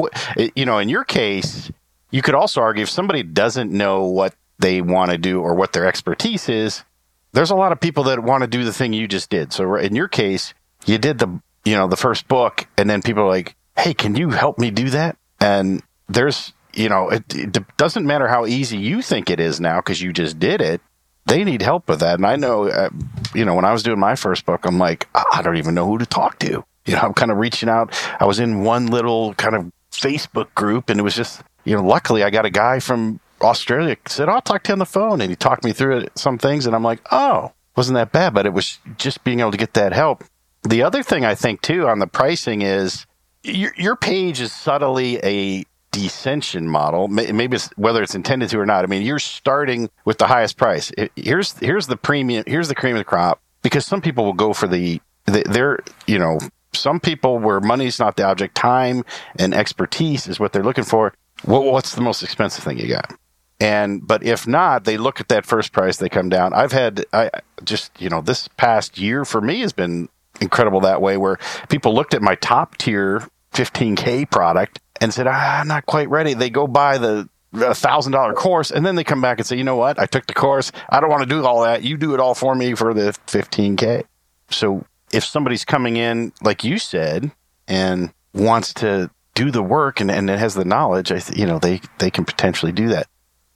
you 0.54 0.66
know, 0.66 0.78
in 0.78 0.88
your 0.88 1.04
case, 1.04 1.70
you 2.10 2.22
could 2.22 2.34
also 2.34 2.60
argue 2.60 2.82
if 2.82 2.90
somebody 2.90 3.22
doesn't 3.22 3.70
know 3.72 4.04
what 4.04 4.34
they 4.58 4.80
want 4.80 5.10
to 5.10 5.18
do 5.18 5.40
or 5.40 5.54
what 5.54 5.72
their 5.72 5.86
expertise 5.86 6.48
is, 6.48 6.84
there's 7.32 7.50
a 7.50 7.56
lot 7.56 7.72
of 7.72 7.80
people 7.80 8.04
that 8.04 8.22
want 8.22 8.42
to 8.42 8.46
do 8.46 8.64
the 8.64 8.72
thing 8.72 8.92
you 8.92 9.08
just 9.08 9.30
did. 9.30 9.52
So 9.52 9.74
in 9.76 9.94
your 9.94 10.08
case, 10.08 10.54
you 10.86 10.98
did 10.98 11.18
the, 11.18 11.40
you 11.64 11.74
know, 11.74 11.88
the 11.88 11.96
first 11.96 12.28
book 12.28 12.66
and 12.76 12.88
then 12.88 13.02
people 13.02 13.24
are 13.24 13.28
like, 13.28 13.56
Hey, 13.76 13.94
can 13.94 14.14
you 14.14 14.30
help 14.30 14.58
me 14.58 14.70
do 14.70 14.90
that? 14.90 15.16
And 15.40 15.82
there's, 16.08 16.52
you 16.74 16.88
know, 16.88 17.08
it, 17.08 17.22
it 17.34 17.76
doesn't 17.76 18.06
matter 18.06 18.28
how 18.28 18.46
easy 18.46 18.78
you 18.78 19.02
think 19.02 19.30
it 19.30 19.40
is 19.40 19.60
now 19.60 19.78
because 19.78 20.00
you 20.00 20.12
just 20.12 20.38
did 20.38 20.60
it. 20.60 20.80
They 21.26 21.44
need 21.44 21.62
help 21.62 21.88
with 21.88 22.00
that. 22.00 22.16
And 22.16 22.26
I 22.26 22.36
know, 22.36 22.68
uh, 22.68 22.90
you 23.34 23.44
know, 23.44 23.54
when 23.54 23.64
I 23.64 23.72
was 23.72 23.82
doing 23.82 24.00
my 24.00 24.16
first 24.16 24.44
book, 24.44 24.64
I'm 24.64 24.78
like, 24.78 25.08
I 25.14 25.40
don't 25.42 25.56
even 25.56 25.74
know 25.74 25.86
who 25.86 25.98
to 25.98 26.06
talk 26.06 26.38
to 26.40 26.64
you 26.84 26.94
know, 26.94 27.00
I'm 27.00 27.14
kind 27.14 27.30
of 27.30 27.38
reaching 27.38 27.68
out. 27.68 27.94
I 28.20 28.24
was 28.24 28.40
in 28.40 28.64
one 28.64 28.86
little 28.86 29.34
kind 29.34 29.54
of 29.54 29.70
Facebook 29.92 30.52
group, 30.54 30.90
and 30.90 30.98
it 30.98 31.02
was 31.02 31.14
just, 31.14 31.42
you 31.64 31.76
know, 31.76 31.82
luckily 31.82 32.22
I 32.22 32.30
got 32.30 32.44
a 32.44 32.50
guy 32.50 32.80
from 32.80 33.20
Australia 33.40 33.96
said, 34.06 34.28
"I'll 34.28 34.40
talk 34.40 34.64
to 34.64 34.70
you 34.70 34.74
on 34.74 34.78
the 34.78 34.86
phone," 34.86 35.20
and 35.20 35.30
he 35.30 35.36
talked 35.36 35.64
me 35.64 35.72
through 35.72 36.06
some 36.14 36.38
things, 36.38 36.66
and 36.66 36.74
I'm 36.74 36.84
like, 36.84 37.00
"Oh, 37.10 37.52
wasn't 37.76 37.96
that 37.96 38.12
bad?" 38.12 38.34
But 38.34 38.46
it 38.46 38.52
was 38.52 38.78
just 38.98 39.24
being 39.24 39.40
able 39.40 39.50
to 39.50 39.56
get 39.56 39.74
that 39.74 39.92
help. 39.92 40.24
The 40.62 40.82
other 40.82 41.02
thing 41.02 41.24
I 41.24 41.34
think 41.34 41.60
too 41.60 41.88
on 41.88 41.98
the 41.98 42.06
pricing 42.06 42.62
is 42.62 43.06
your, 43.42 43.72
your 43.76 43.96
page 43.96 44.40
is 44.40 44.52
subtly 44.52 45.18
a 45.24 45.64
descension 45.92 46.64
model. 46.64 47.06
Maybe 47.08 47.56
it's, 47.56 47.68
whether 47.76 48.02
it's 48.02 48.14
intended 48.14 48.48
to 48.50 48.58
or 48.58 48.66
not. 48.66 48.84
I 48.84 48.88
mean, 48.88 49.02
you're 49.02 49.18
starting 49.18 49.90
with 50.04 50.18
the 50.18 50.26
highest 50.26 50.56
price. 50.56 50.90
Here's 51.14 51.52
here's 51.58 51.86
the 51.86 51.96
premium. 51.96 52.44
Here's 52.46 52.68
the 52.68 52.74
cream 52.74 52.96
of 52.96 53.00
the 53.00 53.04
crop 53.04 53.40
because 53.62 53.86
some 53.86 54.00
people 54.00 54.24
will 54.24 54.32
go 54.32 54.52
for 54.52 54.66
the 54.66 55.00
they're 55.26 55.78
you 56.06 56.18
know 56.18 56.38
some 56.74 56.98
people 56.98 57.38
where 57.38 57.60
money's 57.60 57.98
not 57.98 58.16
the 58.16 58.24
object, 58.24 58.54
time 58.54 59.04
and 59.38 59.54
expertise 59.54 60.26
is 60.26 60.40
what 60.40 60.52
they're 60.52 60.64
looking 60.64 60.84
for. 60.84 61.14
What, 61.44 61.64
what's 61.64 61.94
the 61.94 62.00
most 62.00 62.22
expensive 62.22 62.64
thing 62.64 62.78
you 62.78 62.88
got? 62.88 63.14
And 63.60 64.04
but 64.04 64.24
if 64.24 64.48
not, 64.48 64.84
they 64.84 64.96
look 64.96 65.20
at 65.20 65.28
that 65.28 65.46
first 65.46 65.72
price, 65.72 65.98
they 65.98 66.08
come 66.08 66.28
down. 66.28 66.52
I've 66.52 66.72
had 66.72 67.04
I 67.12 67.30
just 67.62 67.92
you 68.00 68.08
know 68.08 68.20
this 68.20 68.48
past 68.56 68.98
year 68.98 69.24
for 69.24 69.40
me 69.40 69.60
has 69.60 69.72
been 69.72 70.08
incredible 70.40 70.80
that 70.80 71.00
way, 71.00 71.16
where 71.16 71.38
people 71.68 71.94
looked 71.94 72.14
at 72.14 72.22
my 72.22 72.34
top 72.36 72.76
tier 72.78 73.28
15k 73.52 74.30
product 74.30 74.80
and 75.02 75.12
said, 75.12 75.26
ah, 75.26 75.60
"I'm 75.60 75.68
not 75.68 75.86
quite 75.86 76.08
ready." 76.08 76.34
They 76.34 76.50
go 76.50 76.66
buy 76.66 76.98
the 76.98 77.28
thousand 77.74 78.12
dollar 78.12 78.32
course 78.32 78.70
and 78.70 78.86
then 78.86 78.96
they 78.96 79.04
come 79.04 79.20
back 79.20 79.38
and 79.38 79.46
say, 79.46 79.56
"You 79.56 79.64
know 79.64 79.76
what? 79.76 79.98
I 79.98 80.06
took 80.06 80.26
the 80.26 80.32
course. 80.32 80.72
I 80.88 81.00
don't 81.00 81.10
want 81.10 81.22
to 81.22 81.28
do 81.28 81.44
all 81.44 81.62
that. 81.64 81.82
You 81.82 81.98
do 81.98 82.14
it 82.14 82.20
all 82.20 82.34
for 82.34 82.54
me 82.54 82.74
for 82.74 82.94
the 82.94 83.12
15k." 83.26 84.04
So 84.48 84.84
if 85.12 85.24
somebody's 85.24 85.64
coming 85.64 85.96
in, 85.96 86.32
like 86.42 86.64
you 86.64 86.78
said, 86.78 87.30
and 87.68 88.12
wants 88.32 88.72
to 88.74 89.10
do 89.34 89.50
the 89.50 89.62
work 89.62 90.00
and, 90.00 90.10
and 90.10 90.28
has 90.28 90.54
the 90.54 90.64
knowledge, 90.64 91.12
I 91.12 91.18
th- 91.18 91.38
you 91.38 91.46
know, 91.46 91.58
they, 91.58 91.80
they 91.98 92.10
can 92.10 92.24
potentially 92.24 92.72
do 92.72 92.88
that. 92.88 93.06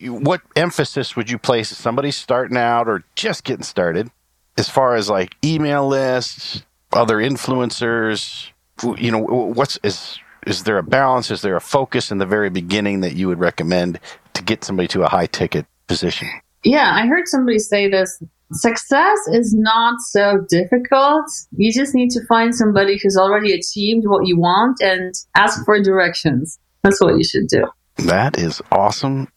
What 0.02 0.42
emphasis 0.54 1.16
would 1.16 1.30
you 1.30 1.38
place 1.38 1.72
if 1.72 1.78
somebody's 1.78 2.16
starting 2.16 2.56
out 2.56 2.88
or 2.88 3.04
just 3.14 3.44
getting 3.44 3.62
started 3.62 4.10
as 4.58 4.68
far 4.68 4.94
as 4.94 5.08
like 5.08 5.34
email 5.42 5.86
lists, 5.86 6.62
other 6.92 7.16
influencers? 7.16 8.50
You 8.98 9.10
know, 9.10 9.18
what's 9.20 9.78
is 9.82 10.18
is 10.46 10.62
there 10.62 10.78
a 10.78 10.82
balance? 10.82 11.30
Is 11.30 11.42
there 11.42 11.56
a 11.56 11.60
focus 11.60 12.10
in 12.10 12.18
the 12.18 12.26
very 12.26 12.50
beginning 12.50 13.00
that 13.00 13.14
you 13.14 13.28
would 13.28 13.40
recommend 13.40 14.00
to 14.34 14.42
get 14.42 14.64
somebody 14.64 14.88
to 14.88 15.02
a 15.02 15.08
high 15.08 15.26
ticket 15.26 15.66
position? 15.88 16.28
Yeah, 16.64 16.92
I 16.94 17.06
heard 17.06 17.28
somebody 17.28 17.58
say 17.58 17.90
this 17.90 18.22
Success 18.52 19.18
is 19.32 19.54
not 19.54 20.00
so 20.00 20.46
difficult. 20.48 21.24
You 21.56 21.72
just 21.72 21.94
need 21.94 22.10
to 22.10 22.24
find 22.26 22.54
somebody 22.54 22.96
who's 22.96 23.16
already 23.16 23.52
achieved 23.52 24.06
what 24.06 24.26
you 24.26 24.38
want 24.38 24.80
and 24.80 25.12
ask 25.34 25.64
for 25.64 25.80
directions. 25.82 26.58
That's 26.82 27.00
what 27.00 27.16
you 27.16 27.24
should 27.24 27.48
do. 27.48 27.66
That 27.96 28.38
is 28.38 28.62
awesome. 28.70 29.28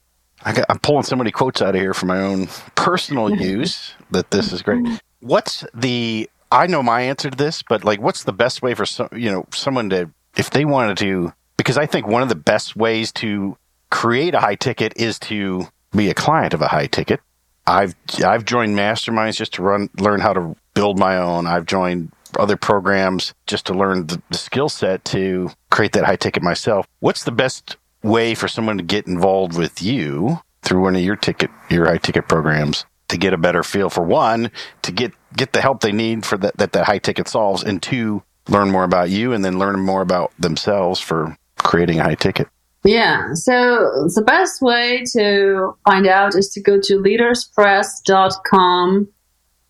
I 0.44 0.64
am 0.70 0.80
pulling 0.80 1.04
so 1.04 1.16
many 1.16 1.32
quotes 1.32 1.62
out 1.62 1.76
of 1.76 1.82
here 1.82 1.96
for 1.96 2.06
my 2.06 2.20
own 2.20 2.48
personal 2.76 3.34
use 3.42 3.94
that 4.12 4.30
this 4.30 4.54
is 4.54 4.62
great. 4.62 4.86
What's 5.22 5.66
the, 5.74 6.30
I 6.52 6.68
know 6.68 6.84
my 6.84 7.02
answer 7.02 7.32
to 7.32 7.38
this, 7.38 7.64
but 7.64 7.84
like, 7.84 8.00
what's 8.00 8.26
the 8.26 8.34
best 8.34 8.62
way 8.62 8.76
for 8.76 8.86
some, 8.86 9.10
you 9.14 9.32
know, 9.32 9.48
someone 9.52 9.90
to, 9.90 10.12
if 10.38 10.50
they 10.50 10.66
wanted 10.66 10.98
to, 10.98 11.34
because 11.58 11.78
I 11.78 11.86
think 11.86 12.08
one 12.08 12.22
of 12.22 12.30
the 12.30 12.36
best 12.36 12.76
ways 12.76 13.12
to 13.14 13.58
create 13.90 14.34
a 14.34 14.40
high 14.40 14.56
ticket 14.56 14.94
is 14.96 15.20
to 15.20 15.68
be 15.96 16.10
a 16.10 16.14
client 16.14 16.54
of 16.54 16.62
a 16.62 16.68
high 16.68 16.88
ticket. 16.88 17.20
I've 17.66 17.96
I've 18.26 18.46
joined 18.46 18.76
masterminds 18.76 19.38
just 19.38 19.54
to 19.54 19.64
run 19.64 19.90
learn 20.00 20.22
how 20.22 20.34
to 20.34 20.56
build 20.74 20.98
my 20.98 21.18
own. 21.18 21.46
I've 21.46 21.66
joined 21.66 22.12
other 22.38 22.58
programs 22.58 23.34
just 23.48 23.66
to 23.68 23.74
learn 23.74 24.08
the, 24.08 24.22
the 24.30 24.38
skill 24.38 24.70
set 24.70 25.04
to 25.06 25.52
create 25.70 25.94
that 25.94 26.06
high 26.06 26.16
ticket 26.16 26.44
myself. 26.44 26.88
What's 27.00 27.24
the 27.24 27.32
best 27.32 27.78
way 28.02 28.34
for 28.36 28.48
someone 28.48 28.78
to 28.78 28.84
get 28.84 29.08
involved 29.08 29.58
with 29.58 29.82
you 29.82 30.40
through 30.62 30.82
one 30.82 30.96
of 30.96 31.02
your 31.02 31.16
ticket 31.16 31.52
your 31.70 31.86
high 31.86 31.98
ticket 31.98 32.28
programs? 32.28 32.86
to 33.10 33.18
get 33.18 33.34
a 33.34 33.38
better 33.38 33.64
feel 33.64 33.90
for 33.90 34.04
one, 34.04 34.52
to 34.84 34.92
get 34.92 35.12
get 35.36 35.54
the 35.54 35.62
help 35.62 35.82
they 35.82 35.92
need 35.92 36.26
for 36.26 36.38
that 36.38 36.58
that, 36.58 36.72
that 36.72 36.86
high 36.86 37.00
ticket 37.00 37.28
solves, 37.28 37.64
and 37.64 37.82
two, 37.82 38.24
learn 38.50 38.72
more 38.72 38.84
about 38.84 39.10
you 39.10 39.34
and 39.34 39.46
then 39.46 39.60
learn 39.60 39.80
more 39.80 40.02
about 40.02 40.32
themselves 40.40 41.00
for 41.00 41.38
creating 41.58 42.00
a 42.00 42.04
high 42.04 42.16
ticket. 42.16 42.48
Yeah. 42.84 43.34
So 43.34 44.08
the 44.16 44.24
best 44.26 44.62
way 44.62 45.04
to 45.14 45.74
find 45.86 46.08
out 46.08 46.36
is 46.36 46.50
to 46.50 46.62
go 46.62 46.80
to 46.82 46.94
leaderspress.com 46.94 49.08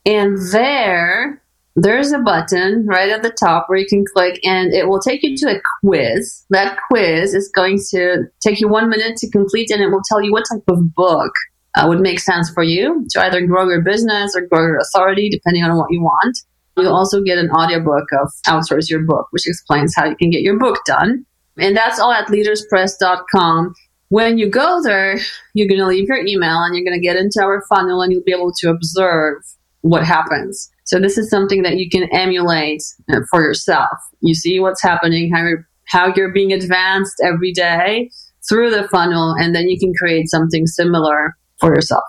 and 0.05 0.37
there 0.51 1.41
there's 1.75 2.11
a 2.11 2.19
button 2.19 2.85
right 2.87 3.09
at 3.09 3.21
the 3.21 3.29
top 3.29 3.69
where 3.69 3.77
you 3.77 3.85
can 3.87 4.03
click 4.13 4.39
and 4.43 4.73
it 4.73 4.87
will 4.87 4.99
take 4.99 5.23
you 5.23 5.37
to 5.37 5.55
a 5.55 5.61
quiz. 5.79 6.45
That 6.49 6.77
quiz 6.87 7.33
is 7.33 7.49
going 7.49 7.79
to 7.91 8.25
take 8.41 8.59
you 8.59 8.67
one 8.67 8.89
minute 8.89 9.17
to 9.17 9.29
complete 9.29 9.71
and 9.71 9.81
it 9.81 9.87
will 9.87 10.01
tell 10.07 10.21
you 10.21 10.31
what 10.31 10.45
type 10.51 10.63
of 10.67 10.93
book 10.93 11.31
uh, 11.75 11.85
would 11.87 11.99
make 11.99 12.19
sense 12.19 12.49
for 12.49 12.63
you 12.63 13.05
to 13.11 13.23
either 13.23 13.45
grow 13.45 13.69
your 13.69 13.81
business 13.81 14.35
or 14.35 14.41
grow 14.41 14.61
your 14.61 14.79
authority, 14.79 15.29
depending 15.29 15.63
on 15.63 15.77
what 15.77 15.87
you 15.89 16.01
want. 16.01 16.39
You'll 16.81 16.95
also 16.95 17.21
get 17.21 17.37
an 17.37 17.49
audiobook 17.51 18.05
of 18.21 18.31
Outsource 18.47 18.89
Your 18.89 19.01
Book, 19.01 19.27
which 19.31 19.47
explains 19.47 19.93
how 19.95 20.05
you 20.05 20.15
can 20.15 20.29
get 20.29 20.41
your 20.41 20.57
book 20.57 20.79
done. 20.85 21.25
And 21.57 21.75
that's 21.75 21.99
all 21.99 22.11
at 22.11 22.27
leaderspress.com. 22.27 23.73
When 24.09 24.37
you 24.37 24.49
go 24.49 24.81
there, 24.83 25.19
you're 25.53 25.67
going 25.67 25.79
to 25.79 25.85
leave 25.85 26.07
your 26.07 26.25
email 26.25 26.63
and 26.63 26.75
you're 26.75 26.85
going 26.85 26.99
to 26.99 27.05
get 27.05 27.15
into 27.15 27.41
our 27.41 27.63
funnel 27.69 28.01
and 28.01 28.11
you'll 28.11 28.23
be 28.23 28.31
able 28.31 28.53
to 28.59 28.69
observe 28.69 29.43
what 29.81 30.03
happens. 30.03 30.69
So 30.85 30.99
this 30.99 31.17
is 31.17 31.29
something 31.29 31.61
that 31.61 31.77
you 31.77 31.89
can 31.89 32.09
emulate 32.11 32.81
uh, 33.11 33.19
for 33.29 33.41
yourself. 33.41 33.89
You 34.21 34.33
see 34.33 34.59
what's 34.59 34.81
happening, 34.81 35.31
how 35.31 35.43
you're, 35.43 35.67
how 35.85 36.11
you're 36.15 36.33
being 36.33 36.51
advanced 36.51 37.21
every 37.23 37.51
day 37.51 38.09
through 38.47 38.71
the 38.71 38.87
funnel, 38.87 39.35
and 39.37 39.53
then 39.53 39.69
you 39.69 39.79
can 39.79 39.93
create 39.93 40.29
something 40.29 40.65
similar 40.65 41.35
for 41.59 41.73
yourself. 41.75 42.03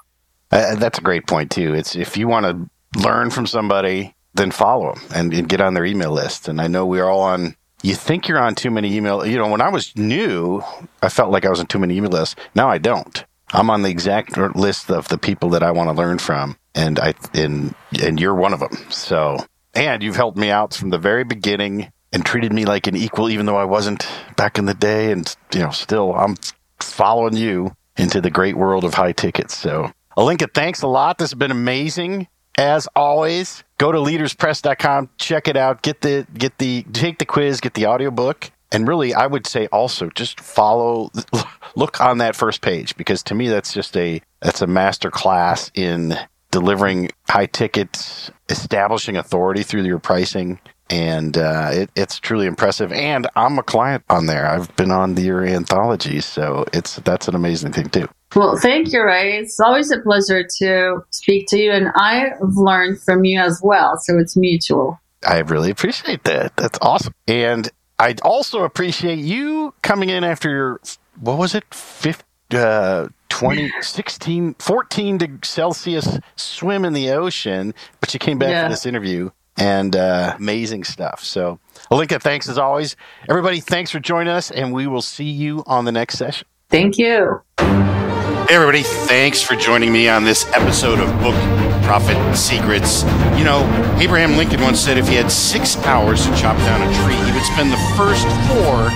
Uh, 0.51 0.75
that's 0.77 0.99
a 0.99 1.03
great 1.03 1.27
point 1.27 1.51
too. 1.51 1.75
It's 1.75 1.95
if 1.95 2.17
you 2.17 2.27
want 2.27 2.47
to 2.47 3.01
learn 3.01 3.31
from 3.31 3.47
somebody, 3.47 4.15
then 4.35 4.51
follow 4.51 4.95
them 4.95 5.03
and, 5.15 5.35
and 5.35 5.49
get 5.49 5.61
on 5.61 5.75
their 5.75 5.85
email 5.85 6.13
list. 6.13 6.49
And 6.49 6.61
I 6.61 6.67
know 6.67 6.87
we're 6.87 7.09
all 7.09 7.23
on 7.23 7.57
you 7.83 7.95
think 7.95 8.29
you're 8.29 8.39
on 8.39 8.55
too 8.55 8.71
many 8.71 8.95
email. 8.95 9.25
You 9.25 9.39
know, 9.39 9.49
when 9.49 9.61
I 9.61 9.69
was 9.69 9.97
new, 9.97 10.63
I 11.03 11.09
felt 11.09 11.31
like 11.31 11.45
I 11.45 11.51
was 11.51 11.61
on 11.61 11.67
too 11.67 11.79
many 11.79 11.97
email 11.97 12.11
lists. 12.11 12.37
Now 12.55 12.69
I 12.69 12.79
don't. 12.79 13.25
I'm 13.53 13.71
on 13.71 13.83
the 13.83 13.91
exact 13.91 14.37
list 14.37 14.91
of 14.91 15.09
the 15.09 15.19
people 15.19 15.51
that 15.51 15.63
I 15.63 15.73
want 15.73 15.89
to 15.89 15.95
learn 15.95 16.19
from, 16.19 16.57
and 16.75 17.01
I 17.01 17.15
and 17.35 17.75
and 18.03 18.21
you're 18.21 18.35
one 18.35 18.53
of 18.53 18.61
them. 18.61 18.77
So, 18.91 19.39
and 19.75 20.03
you've 20.03 20.17
helped 20.17 20.39
me 20.39 20.51
out 20.51 20.75
from 20.75 20.91
the 20.91 20.99
very 20.99 21.25
beginning 21.25 21.91
and 22.13 22.25
treated 22.25 22.53
me 22.53 22.65
like 22.65 22.87
an 22.87 22.97
equal, 22.97 23.29
even 23.29 23.47
though 23.47 23.57
I 23.57 23.65
wasn't 23.65 24.07
back 24.37 24.59
in 24.59 24.67
the 24.67 24.75
day. 24.75 25.11
And 25.11 25.35
you 25.53 25.61
know, 25.61 25.71
still 25.71 26.15
I'm 26.15 26.37
following 26.79 27.37
you 27.37 27.75
into 27.97 28.21
the 28.21 28.31
great 28.31 28.57
world 28.57 28.85
of 28.85 28.95
high 28.95 29.13
tickets. 29.13 29.57
So, 29.57 29.91
Alinka, 30.17 30.55
thanks 30.55 30.83
a 30.83 30.89
lot. 30.89 31.19
This 31.19 31.31
has 31.31 31.39
been 31.39 31.51
amazing 31.51 32.29
as 32.61 32.87
always, 32.95 33.65
go 33.79 33.91
to 33.91 33.99
leaderspress.com, 33.99 35.09
check 35.17 35.49
it 35.49 35.57
out, 35.57 35.81
get 35.81 36.03
the 36.03 36.27
get 36.35 36.59
the 36.59 36.83
take 36.93 37.19
the 37.19 37.25
quiz, 37.25 37.61
get 37.61 37.73
the 37.73 37.87
audiobook. 37.87 38.51
And 38.71 38.87
really, 38.87 39.15
I 39.15 39.27
would 39.27 39.47
say 39.47 39.67
also 39.73 40.11
just 40.11 40.39
follow, 40.39 41.11
look 41.75 42.01
on 42.01 42.19
that 42.19 42.37
first 42.37 42.61
page 42.61 42.97
because 42.97 43.23
to 43.25 43.35
me 43.35 43.49
that's 43.49 43.73
just 43.73 43.97
a 43.97 44.21
that's 44.43 44.61
a 44.61 44.67
master 44.67 45.11
class 45.11 45.71
in 45.75 46.17
delivering 46.51 47.11
high 47.29 47.47
tickets, 47.47 48.31
establishing 48.49 49.17
authority 49.17 49.63
through 49.63 49.83
your 49.85 49.99
pricing, 49.99 50.61
and 50.91 51.39
uh, 51.39 51.71
it, 51.73 51.91
it's 51.95 52.19
truly 52.19 52.47
impressive. 52.47 52.93
And 52.93 53.29
I'm 53.37 53.59
a 53.59 53.63
client 53.63 54.05
on 54.11 54.27
there. 54.27 54.47
I've 54.47 54.75
been 54.77 54.91
on 54.91 55.15
the, 55.15 55.23
your 55.23 55.45
anthology, 55.45 56.21
so 56.21 56.67
it's 56.73 56.97
that's 56.97 57.29
an 57.29 57.35
amazing 57.35 57.73
thing 57.73 57.89
too. 57.89 58.09
Well, 58.35 58.57
thank 58.57 58.93
you, 58.93 59.03
Ray. 59.03 59.39
It's 59.39 59.59
always 59.59 59.91
a 59.91 59.99
pleasure 60.01 60.47
to 60.59 61.05
speak 61.11 61.47
to 61.49 61.59
you, 61.59 61.73
and 61.73 61.89
I've 61.97 62.39
learned 62.41 63.01
from 63.01 63.25
you 63.25 63.41
as 63.41 63.61
well. 63.63 63.97
So 63.99 64.19
it's 64.19 64.37
mutual. 64.37 65.01
I 65.27 65.39
really 65.41 65.71
appreciate 65.71 66.25
that. 66.25 66.57
That's 66.57 66.79
awesome. 66.81 67.15
And 67.27 67.69
I 67.99 68.15
also 68.23 68.65
appreciate 68.65 69.19
you 69.19 69.75
coming 69.83 70.11
in 70.11 70.25
after 70.25 70.49
your, 70.49 70.81
what 71.19 71.39
was 71.39 71.55
it, 71.55 71.65
50, 71.75 72.25
uh, 72.53 73.09
20, 73.29 73.73
16, 73.81 74.55
14 74.55 75.41
Celsius 75.43 76.19
swim 76.37 76.85
in 76.85 76.93
the 76.93 77.11
ocean, 77.11 77.75
but 78.01 78.15
you 78.15 78.21
came 78.21 78.39
back 78.39 78.51
yeah. 78.51 78.65
for 78.65 78.71
this 78.71 78.87
interview 78.87 79.31
and 79.61 79.95
uh, 79.95 80.35
amazing 80.37 80.85
stuff. 80.85 81.23
So, 81.23 81.61
Alinka, 81.91 82.21
thanks 82.21 82.49
as 82.49 82.59
always. 82.59 82.97
Everybody, 83.29 83.61
thanks 83.61 83.91
for 83.91 84.01
joining 84.01 84.33
us, 84.33 84.51
and 84.51 84.73
we 84.73 84.87
will 84.87 85.03
see 85.03 85.31
you 85.31 85.63
on 85.67 85.85
the 85.85 85.93
next 85.93 86.19
session. 86.19 86.49
Thank 86.71 86.99
you. 86.99 87.43
Hey, 87.59 88.57
everybody, 88.57 88.83
thanks 88.83 89.43
for 89.43 89.55
joining 89.55 89.93
me 89.93 90.09
on 90.09 90.25
this 90.25 90.45
episode 90.55 90.99
of 90.99 91.09
Book 91.21 91.37
Profit 91.85 92.37
Secrets. 92.37 93.05
You 93.39 93.45
know, 93.45 93.61
Abraham 94.01 94.37
Lincoln 94.37 94.61
once 94.61 94.81
said 94.81 94.99
if 94.99 95.07
he 95.07 95.15
had 95.15 95.31
six 95.31 95.77
hours 95.79 96.27
to 96.27 96.35
chop 96.37 96.57
down 96.59 96.83
a 96.83 97.05
tree, 97.05 97.15
he 97.15 97.33
would 97.33 97.45
spend 97.45 97.71
the 97.71 97.77
first 97.97 98.27
four 98.49 98.91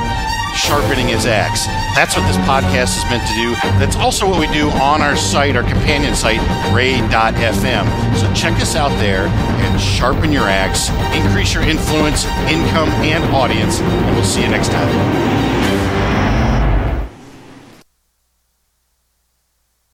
sharpening 0.54 1.08
his 1.08 1.26
axe. 1.26 1.66
That's 1.94 2.16
what 2.16 2.26
this 2.26 2.36
podcast 2.48 2.96
is 2.98 3.04
meant 3.10 3.26
to 3.28 3.34
do. 3.34 3.54
That's 3.78 3.96
also 3.96 4.28
what 4.28 4.40
we 4.40 4.46
do 4.48 4.70
on 4.80 5.02
our 5.02 5.16
site, 5.16 5.56
our 5.56 5.62
companion 5.62 6.14
site, 6.14 6.40
ray.fm. 6.72 7.86
So 8.16 8.32
check 8.32 8.60
us 8.60 8.76
out 8.76 8.96
there 8.98 9.26
and 9.26 9.80
sharpen 9.80 10.32
your 10.32 10.48
axe, 10.48 10.90
increase 11.14 11.52
your 11.52 11.64
influence, 11.64 12.24
income, 12.48 12.88
and 13.02 13.24
audience, 13.34 13.80
and 13.80 14.16
we'll 14.16 14.24
see 14.24 14.42
you 14.42 14.48
next 14.48 14.68
time. 14.70 15.43